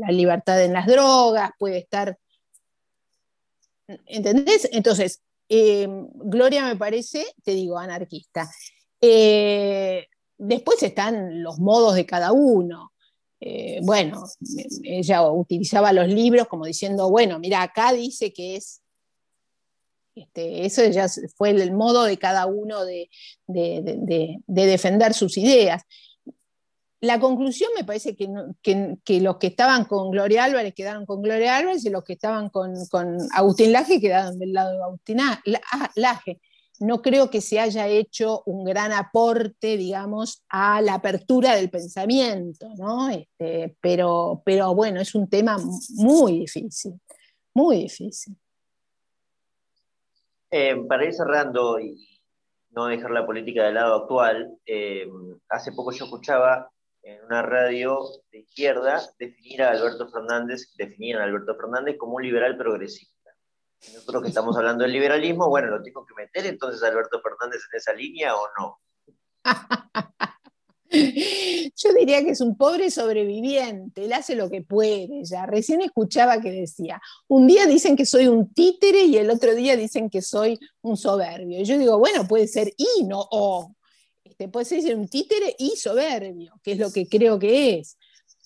libertad 0.10 0.64
en 0.64 0.74
las 0.74 0.88
drogas, 0.88 1.52
puede 1.58 1.78
estar... 1.78 2.18
¿Entendés? 3.88 4.68
Entonces, 4.72 5.22
eh, 5.48 5.88
Gloria 6.16 6.66
me 6.66 6.76
parece, 6.76 7.26
te 7.44 7.52
digo, 7.52 7.78
anarquista. 7.78 8.50
Eh, 9.00 10.08
después 10.38 10.82
están 10.82 11.44
los 11.44 11.60
modos 11.60 11.96
de 11.96 12.06
cada 12.06 12.32
uno. 12.32 12.92
Bueno, 13.84 14.24
ella 14.84 15.30
utilizaba 15.30 15.94
los 15.94 16.08
libros 16.08 16.48
como 16.48 16.66
diciendo, 16.66 17.12
bueno, 17.12 17.38
mira, 17.38 17.62
acá 17.62 17.94
dice 17.94 18.34
que 18.34 18.56
es, 18.56 18.82
este, 20.16 20.66
eso 20.66 20.84
ya 20.86 21.08
fue 21.36 21.52
el 21.52 21.74
modo 21.74 22.04
de 22.06 22.18
cada 22.18 22.46
uno 22.46 22.86
de, 22.86 23.10
defender 24.48 25.14
sus 25.14 25.38
ideas. 25.38 25.84
La 27.02 27.20
conclusión 27.20 27.70
me 27.76 27.84
parece 27.84 28.16
que, 28.16 28.28
los 29.20 29.38
que 29.38 29.48
estaban 29.48 29.86
con 29.86 30.10
Gloria 30.12 30.46
Álvarez 30.46 30.74
quedaron 30.74 31.06
con 31.06 31.22
Gloria 31.22 31.58
Álvarez 31.58 31.86
y 31.86 31.90
los 31.90 32.04
que 32.04 32.14
estaban 32.14 32.50
con, 32.50 32.74
con 32.90 33.18
Agustín 33.34 33.72
Laje 33.72 34.00
quedaron 34.00 34.40
del 34.40 34.54
lado 34.54 34.72
de 34.72 34.84
Agustín 34.84 35.18
Laje 35.96 36.40
no 36.80 37.02
creo 37.02 37.30
que 37.30 37.42
se 37.42 37.60
haya 37.60 37.88
hecho 37.88 38.44
un 38.46 38.66
gran 38.66 38.92
aporte, 38.92 39.78
digamos, 39.78 40.44
a 40.50 40.82
la 40.82 40.96
apertura 40.96 41.56
del 41.56 41.70
pensamiento, 41.70 42.68
¿no? 42.78 43.10
Este, 43.10 43.76
pero, 43.82 44.42
pero 44.46 44.76
bueno, 44.76 45.00
es 45.00 45.16
un 45.16 45.30
tema 45.30 45.58
muy 45.92 46.40
difícil, 46.40 47.00
muy 47.54 47.84
difícil. 47.84 48.36
Eh, 50.58 50.86
para 50.88 51.04
ir 51.04 51.14
cerrando 51.14 51.82
y 51.82 52.22
no 52.70 52.86
dejar 52.86 53.12
la 53.12 53.26
política 53.26 53.66
del 53.66 53.74
lado 53.74 54.04
actual, 54.04 54.58
eh, 54.66 55.06
hace 55.50 55.74
poco 55.74 55.92
yo 55.92 56.06
escuchaba 56.06 56.72
en 57.04 57.22
una 57.26 57.42
radio 57.42 58.00
de 58.32 58.40
izquierda 58.40 59.02
definir 59.20 59.64
a 59.64 59.72
Alberto 59.72 60.08
Fernández, 60.08 60.74
definir 60.78 61.18
a 61.18 61.26
Alberto 61.26 61.58
Fernández 61.58 61.98
como 61.98 62.14
un 62.14 62.24
liberal 62.24 62.56
progresista. 62.56 63.32
Nosotros 63.82 64.22
que 64.22 64.30
estamos 64.30 64.56
hablando 64.56 64.84
del 64.84 64.94
liberalismo, 64.94 65.50
bueno, 65.50 65.68
lo 65.68 65.84
tengo 65.84 66.06
que 66.06 66.14
meter 66.14 66.46
entonces 66.46 66.82
Alberto 66.84 67.20
Fernández 67.22 67.62
en 67.70 67.78
esa 67.78 67.92
línea 67.92 68.34
o 68.34 68.48
no. 68.58 68.80
Yo 70.92 71.94
diría 71.98 72.24
que 72.24 72.32
es 72.32 72.42
un 72.42 72.56
pobre 72.56 72.92
sobreviviente, 72.92 74.06
él 74.06 74.14
hace 74.14 74.36
lo 74.36 74.50
que 74.50 74.62
puede 74.62 75.24
ya. 75.24 75.46
Recién 75.46 75.82
escuchaba 75.82 76.40
que 76.42 76.52
decía, 76.52 77.02
un 77.28 77.48
día 77.48 77.66
dicen 77.66 77.96
que 77.96 78.06
soy 78.06 78.28
un 78.28 78.54
títere 78.54 79.04
y 79.04 79.18
el 79.18 79.30
otro 79.30 79.56
día 79.56 79.76
dicen 79.76 80.10
que 80.10 80.22
soy 80.22 80.60
un 80.82 80.98
soberbio. 80.98 81.60
Y 81.60 81.66
yo 81.66 81.78
digo, 81.78 81.98
bueno, 81.98 82.28
puede 82.28 82.48
ser 82.48 82.72
y 82.78 83.04
no 83.04 83.26
o. 83.32 83.76
Este, 84.24 84.48
puede 84.48 84.66
ser 84.66 84.96
un 84.96 85.08
títere 85.08 85.56
y 85.58 85.72
soberbio, 85.78 86.60
que 86.64 86.74
es 86.74 86.80
lo 86.80 86.92
que 86.92 87.08
creo 87.08 87.40
que 87.40 87.80
es. 87.80 87.98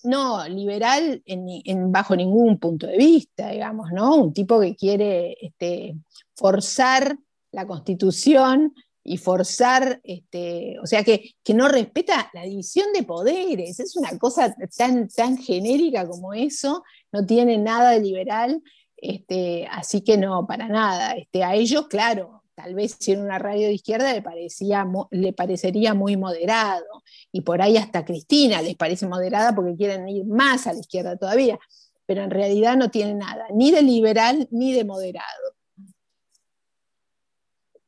No, 0.02 0.48
liberal 0.48 1.22
en, 1.26 1.92
bajo 1.92 2.16
ningún 2.16 2.58
punto 2.58 2.86
de 2.86 2.96
vista, 2.96 3.50
digamos, 3.50 3.92
¿no? 3.92 4.14
Un 4.16 4.32
tipo 4.32 4.58
que 4.58 4.74
quiere 4.74 5.36
este, 5.42 5.94
forzar 6.34 7.18
la 7.52 7.66
constitución 7.66 8.74
y 9.02 9.16
forzar, 9.16 10.00
este, 10.04 10.78
o 10.82 10.86
sea, 10.86 11.02
que, 11.04 11.32
que, 11.42 11.54
no 11.54 11.68
respeta 11.68 12.30
la 12.34 12.42
división 12.42 12.92
de 12.92 13.02
poderes, 13.02 13.80
es 13.80 13.96
una 13.96 14.18
cosa 14.18 14.54
tan, 14.76 15.08
tan 15.08 15.38
genérica 15.38 16.06
como 16.06 16.34
eso, 16.34 16.82
no 17.12 17.24
tiene 17.24 17.58
nada 17.58 17.90
de 17.90 18.00
liberal, 18.00 18.62
este, 18.96 19.66
así 19.70 20.02
que 20.02 20.18
no, 20.18 20.46
para 20.46 20.68
nada. 20.68 21.12
Este, 21.12 21.42
a 21.42 21.54
ellos, 21.54 21.88
claro, 21.88 22.42
tal 22.54 22.74
vez 22.74 22.96
si 23.00 23.12
en 23.12 23.22
una 23.22 23.38
radio 23.38 23.68
de 23.68 23.74
izquierda 23.74 24.12
le, 24.12 24.22
parecía, 24.22 24.86
le 25.10 25.32
parecería 25.32 25.94
muy 25.94 26.16
moderado, 26.16 27.02
y 27.32 27.40
por 27.40 27.62
ahí 27.62 27.76
hasta 27.76 28.04
Cristina 28.04 28.60
les 28.60 28.76
parece 28.76 29.06
moderada 29.06 29.54
porque 29.54 29.76
quieren 29.76 30.08
ir 30.08 30.26
más 30.26 30.66
a 30.66 30.74
la 30.74 30.80
izquierda 30.80 31.16
todavía, 31.16 31.58
pero 32.06 32.22
en 32.22 32.30
realidad 32.30 32.76
no 32.76 32.90
tiene 32.90 33.14
nada, 33.14 33.46
ni 33.54 33.70
de 33.70 33.82
liberal 33.82 34.46
ni 34.50 34.72
de 34.72 34.84
moderado. 34.84 35.54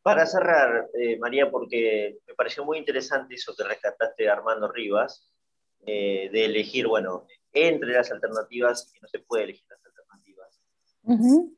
Para 0.03 0.27
cerrar, 0.27 0.89
eh, 0.95 1.17
María, 1.19 1.51
porque 1.51 2.19
me 2.27 2.35
pareció 2.35 2.65
muy 2.65 2.79
interesante 2.79 3.37
eso 3.37 3.55
que 3.57 3.63
rescataste 3.63 4.25
de 4.25 4.31
Armando 4.31 4.71
Rivas, 4.71 5.33
eh, 5.87 6.29
de 6.33 6.45
elegir, 6.45 6.89
bueno, 6.89 7.27
entre 7.53 7.93
las 7.93 8.11
alternativas, 8.11 8.91
que 8.93 9.01
no 9.01 9.09
se 9.09 9.21
puede 9.21 9.45
elegir 9.45 9.65
las 9.69 9.85
alternativas. 9.85 10.61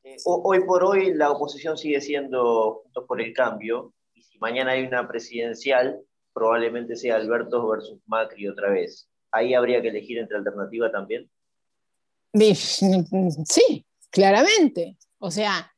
Eh, 0.05 0.17
hoy 0.25 0.61
por 0.65 0.85
hoy 0.85 1.15
la 1.15 1.31
oposición 1.31 1.79
sigue 1.79 2.01
siendo 2.01 2.83
Juntos 2.83 3.05
por 3.07 3.21
el 3.21 3.33
Cambio, 3.33 3.95
y 4.13 4.23
si 4.23 4.39
mañana 4.39 4.73
hay 4.73 4.85
una 4.87 5.09
presidencial, 5.09 6.01
probablemente 6.35 6.97
sea 6.97 7.17
Alberto 7.17 7.67
versus 7.67 8.01
Macri 8.07 8.49
otra 8.49 8.71
vez. 8.71 9.09
¿Ahí 9.31 9.55
habría 9.55 9.81
que 9.81 9.89
elegir 9.89 10.19
entre 10.19 10.37
alternativa 10.37 10.91
también? 10.93 11.31
Sí, 13.47 13.87
claramente. 14.11 14.99
O 15.19 15.31
sea, 15.31 15.73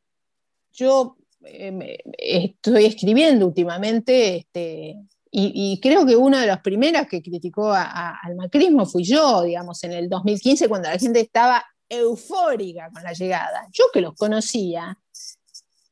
yo 0.72 1.16
eh, 1.46 1.98
estoy 2.18 2.86
escribiendo 2.86 3.46
últimamente, 3.46 4.36
este, 4.36 4.96
y, 5.30 5.78
creo 5.82 6.06
que 6.06 6.16
una 6.16 6.40
de 6.40 6.46
las 6.46 6.62
primeras 6.62 7.06
que 7.08 7.20
criticó 7.20 7.70
al 7.70 8.36
macrismo 8.36 8.86
fui 8.86 9.04
yo, 9.04 9.42
digamos, 9.42 9.84
en 9.84 9.92
el 9.92 10.08
2015, 10.08 10.66
cuando 10.66 10.88
la 10.88 10.98
gente 10.98 11.20
estaba 11.20 11.62
eufórica 11.88 12.90
con 12.90 13.02
la 13.02 13.12
llegada. 13.12 13.66
Yo 13.70 13.84
que 13.92 14.00
los 14.00 14.14
conocía, 14.14 14.98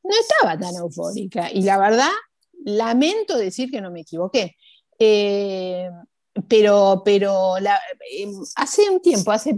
no 0.03 0.15
estaba 0.19 0.57
tan 0.57 0.75
eufórica, 0.75 1.51
y 1.51 1.61
la 1.61 1.77
verdad, 1.77 2.09
lamento 2.63 3.37
decir 3.37 3.69
que 3.69 3.81
no 3.81 3.91
me 3.91 4.01
equivoqué. 4.01 4.55
Eh, 4.97 5.89
pero, 6.47 7.01
pero 7.05 7.57
em, 7.57 8.33
hace 8.55 8.89
un 8.89 9.01
tiempo, 9.01 9.31
hace, 9.31 9.55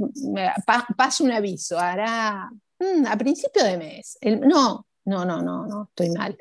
paso 0.95 1.23
un 1.23 1.31
aviso, 1.31 1.79
hará 1.79 2.49
mm, 2.79 3.05
a 3.07 3.17
principio 3.17 3.63
de 3.63 3.77
mes, 3.77 4.17
no, 4.41 4.85
no, 5.07 5.23
no, 5.23 5.41
no, 5.41 5.65
no, 5.65 5.83
estoy 5.83 6.09
mal. 6.11 6.37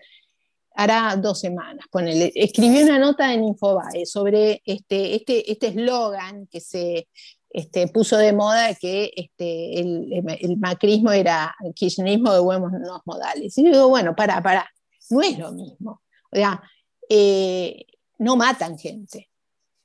Hará 0.74 1.16
dos 1.16 1.40
semanas, 1.40 1.86
ponele. 1.90 2.32
Escribí 2.34 2.82
una 2.82 2.98
nota 2.98 3.32
en 3.32 3.44
Infobae 3.44 4.04
sobre 4.04 4.60
este, 4.64 5.14
este, 5.14 5.50
este 5.50 5.68
eslogan 5.68 6.48
que 6.48 6.60
se 6.60 7.08
este, 7.48 7.86
puso 7.88 8.16
de 8.18 8.32
moda 8.32 8.74
que 8.74 9.12
este, 9.16 9.80
el, 9.80 10.56
macrismo 10.58 11.12
era 11.12 11.54
el 11.64 11.72
kirchnerismo 11.72 12.32
de 12.32 12.40
buenos 12.40 12.72
modales. 13.04 13.56
Y 13.56 13.62
digo, 13.62 13.88
bueno, 13.88 14.14
para, 14.14 14.42
para, 14.42 14.68
no 15.10 15.22
es 15.22 15.38
lo 15.38 15.52
mismo. 15.52 16.02
O 16.32 16.36
sea, 16.36 16.60
eh, 17.08 17.86
no 18.18 18.36
matan 18.36 18.76
gente, 18.76 19.30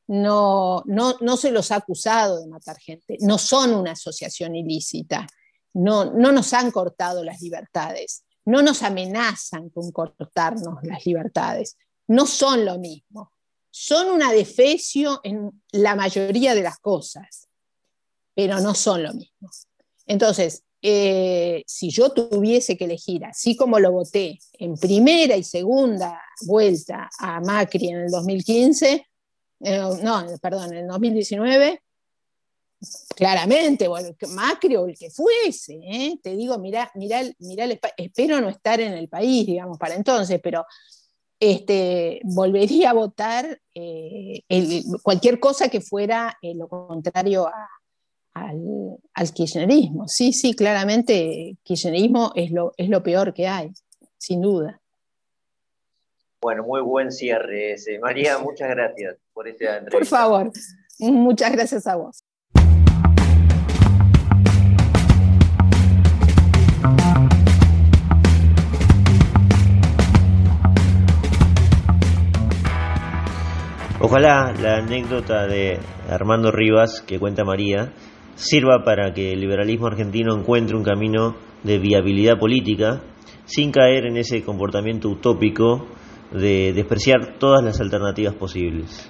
no, 0.07 0.81
no, 0.87 1.15
no 1.21 1.37
se 1.37 1.51
los 1.51 1.71
ha 1.71 1.75
acusado 1.75 2.41
de 2.41 2.47
matar 2.47 2.77
gente, 2.79 3.17
no 3.21 3.37
son 3.37 3.75
una 3.75 3.91
asociación 3.91 4.55
ilícita, 4.55 5.27
no, 5.73 6.05
no 6.05 6.31
nos 6.31 6.51
han 6.53 6.71
cortado 6.71 7.23
las 7.23 7.41
libertades 7.41 8.25
no 8.45 8.61
nos 8.61 8.83
amenazan 8.83 9.69
con 9.69 9.91
cortarnos 9.91 10.83
las 10.83 11.05
libertades, 11.05 11.77
no 12.07 12.25
son 12.25 12.65
lo 12.65 12.77
mismo. 12.77 13.31
Son 13.69 14.09
una 14.09 14.31
defecio 14.31 15.21
en 15.23 15.63
la 15.71 15.95
mayoría 15.95 16.53
de 16.53 16.61
las 16.61 16.79
cosas, 16.79 17.47
pero 18.35 18.59
no 18.59 18.73
son 18.73 19.03
lo 19.03 19.13
mismo. 19.13 19.49
Entonces, 20.05 20.63
eh, 20.81 21.63
si 21.67 21.89
yo 21.89 22.09
tuviese 22.09 22.75
que 22.75 22.85
elegir, 22.85 23.23
así 23.23 23.55
como 23.55 23.79
lo 23.79 23.91
voté 23.91 24.39
en 24.53 24.75
primera 24.75 25.37
y 25.37 25.43
segunda 25.43 26.19
vuelta 26.41 27.09
a 27.19 27.39
Macri 27.39 27.89
en 27.89 27.99
el 28.01 28.09
2015, 28.09 29.07
eh, 29.63 29.81
no, 30.01 30.25
perdón, 30.41 30.73
en 30.73 30.79
el 30.79 30.87
2019, 30.87 31.81
claramente, 33.15 33.87
o 33.87 33.97
el 33.97 34.15
Macri 34.29 34.75
o 34.75 34.87
el 34.87 34.97
que 34.97 35.11
fuese, 35.11 35.79
¿eh? 35.83 36.19
te 36.21 36.35
digo, 36.35 36.57
mira, 36.57 36.91
mira, 36.95 37.21
mira 37.39 37.65
espero 37.95 38.41
no 38.41 38.49
estar 38.49 38.79
en 38.79 38.93
el 38.93 39.07
país, 39.07 39.45
digamos, 39.45 39.77
para 39.77 39.95
entonces, 39.95 40.39
pero 40.41 40.65
este, 41.39 42.21
volvería 42.23 42.91
a 42.91 42.93
votar 42.93 43.59
eh, 43.75 44.43
cualquier 45.03 45.39
cosa 45.39 45.69
que 45.69 45.81
fuera 45.81 46.37
eh, 46.41 46.55
lo 46.55 46.67
contrario 46.67 47.49
al, 48.33 49.33
kirchnerismo. 49.33 50.07
Sí, 50.07 50.33
sí, 50.33 50.55
claramente 50.55 51.57
kirchnerismo 51.63 52.31
es 52.35 52.51
lo, 52.51 52.73
es 52.77 52.89
lo 52.89 53.03
peor 53.03 53.33
que 53.33 53.47
hay, 53.47 53.71
sin 54.17 54.41
duda. 54.41 54.81
Bueno, 56.41 56.63
muy 56.63 56.81
buen 56.81 57.11
cierre 57.11 57.73
ese. 57.73 57.99
María, 57.99 58.39
muchas 58.39 58.69
gracias 58.69 59.17
por 59.31 59.47
esta 59.47 59.77
entrevista. 59.77 59.91
Por 59.91 60.05
favor, 60.07 60.51
muchas 60.99 61.51
gracias 61.51 61.85
a 61.85 61.95
vos. 61.95 62.23
Ojalá 74.11 74.51
la 74.61 74.79
anécdota 74.79 75.47
de 75.47 75.79
Armando 76.09 76.51
Rivas 76.51 77.01
que 77.01 77.17
cuenta 77.17 77.45
María 77.45 77.93
sirva 78.35 78.83
para 78.83 79.13
que 79.13 79.31
el 79.31 79.39
liberalismo 79.39 79.87
argentino 79.87 80.37
encuentre 80.37 80.75
un 80.75 80.83
camino 80.83 81.37
de 81.63 81.79
viabilidad 81.79 82.37
política 82.37 83.03
sin 83.45 83.71
caer 83.71 84.07
en 84.07 84.17
ese 84.17 84.43
comportamiento 84.43 85.07
utópico 85.07 85.87
de 86.29 86.73
despreciar 86.73 87.37
todas 87.39 87.63
las 87.63 87.79
alternativas 87.79 88.35
posibles. 88.35 89.09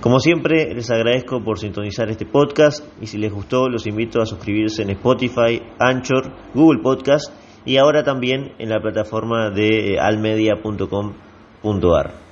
Como 0.00 0.18
siempre, 0.18 0.74
les 0.74 0.90
agradezco 0.90 1.44
por 1.44 1.58
sintonizar 1.58 2.08
este 2.08 2.24
podcast 2.24 2.86
y 3.02 3.08
si 3.08 3.18
les 3.18 3.30
gustó, 3.30 3.68
los 3.68 3.86
invito 3.86 4.22
a 4.22 4.24
suscribirse 4.24 4.80
en 4.80 4.92
Spotify, 4.92 5.60
Anchor, 5.78 6.32
Google 6.54 6.80
Podcast 6.82 7.34
y 7.66 7.76
ahora 7.76 8.02
también 8.02 8.54
en 8.58 8.70
la 8.70 8.80
plataforma 8.80 9.50
de 9.50 9.92
eh, 9.92 9.98
almedia.com.ar. 10.00 12.25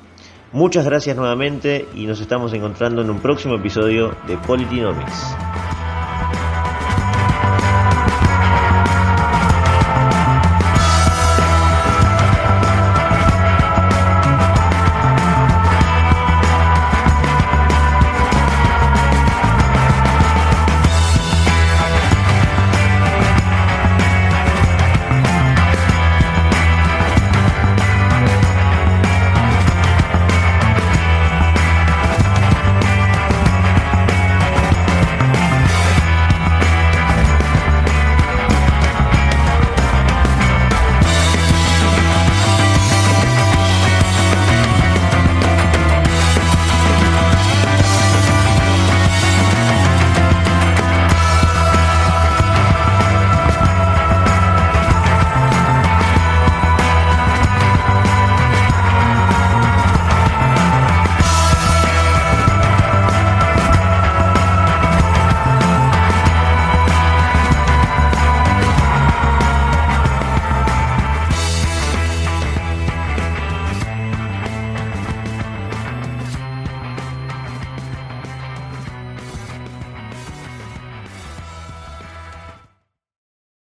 Muchas 0.54 0.84
gracias 0.84 1.16
nuevamente 1.16 1.88
y 1.96 2.06
nos 2.06 2.20
estamos 2.20 2.52
encontrando 2.52 3.02
en 3.02 3.10
un 3.10 3.18
próximo 3.18 3.56
episodio 3.56 4.14
de 4.28 4.36
Politinomics. 4.36 5.34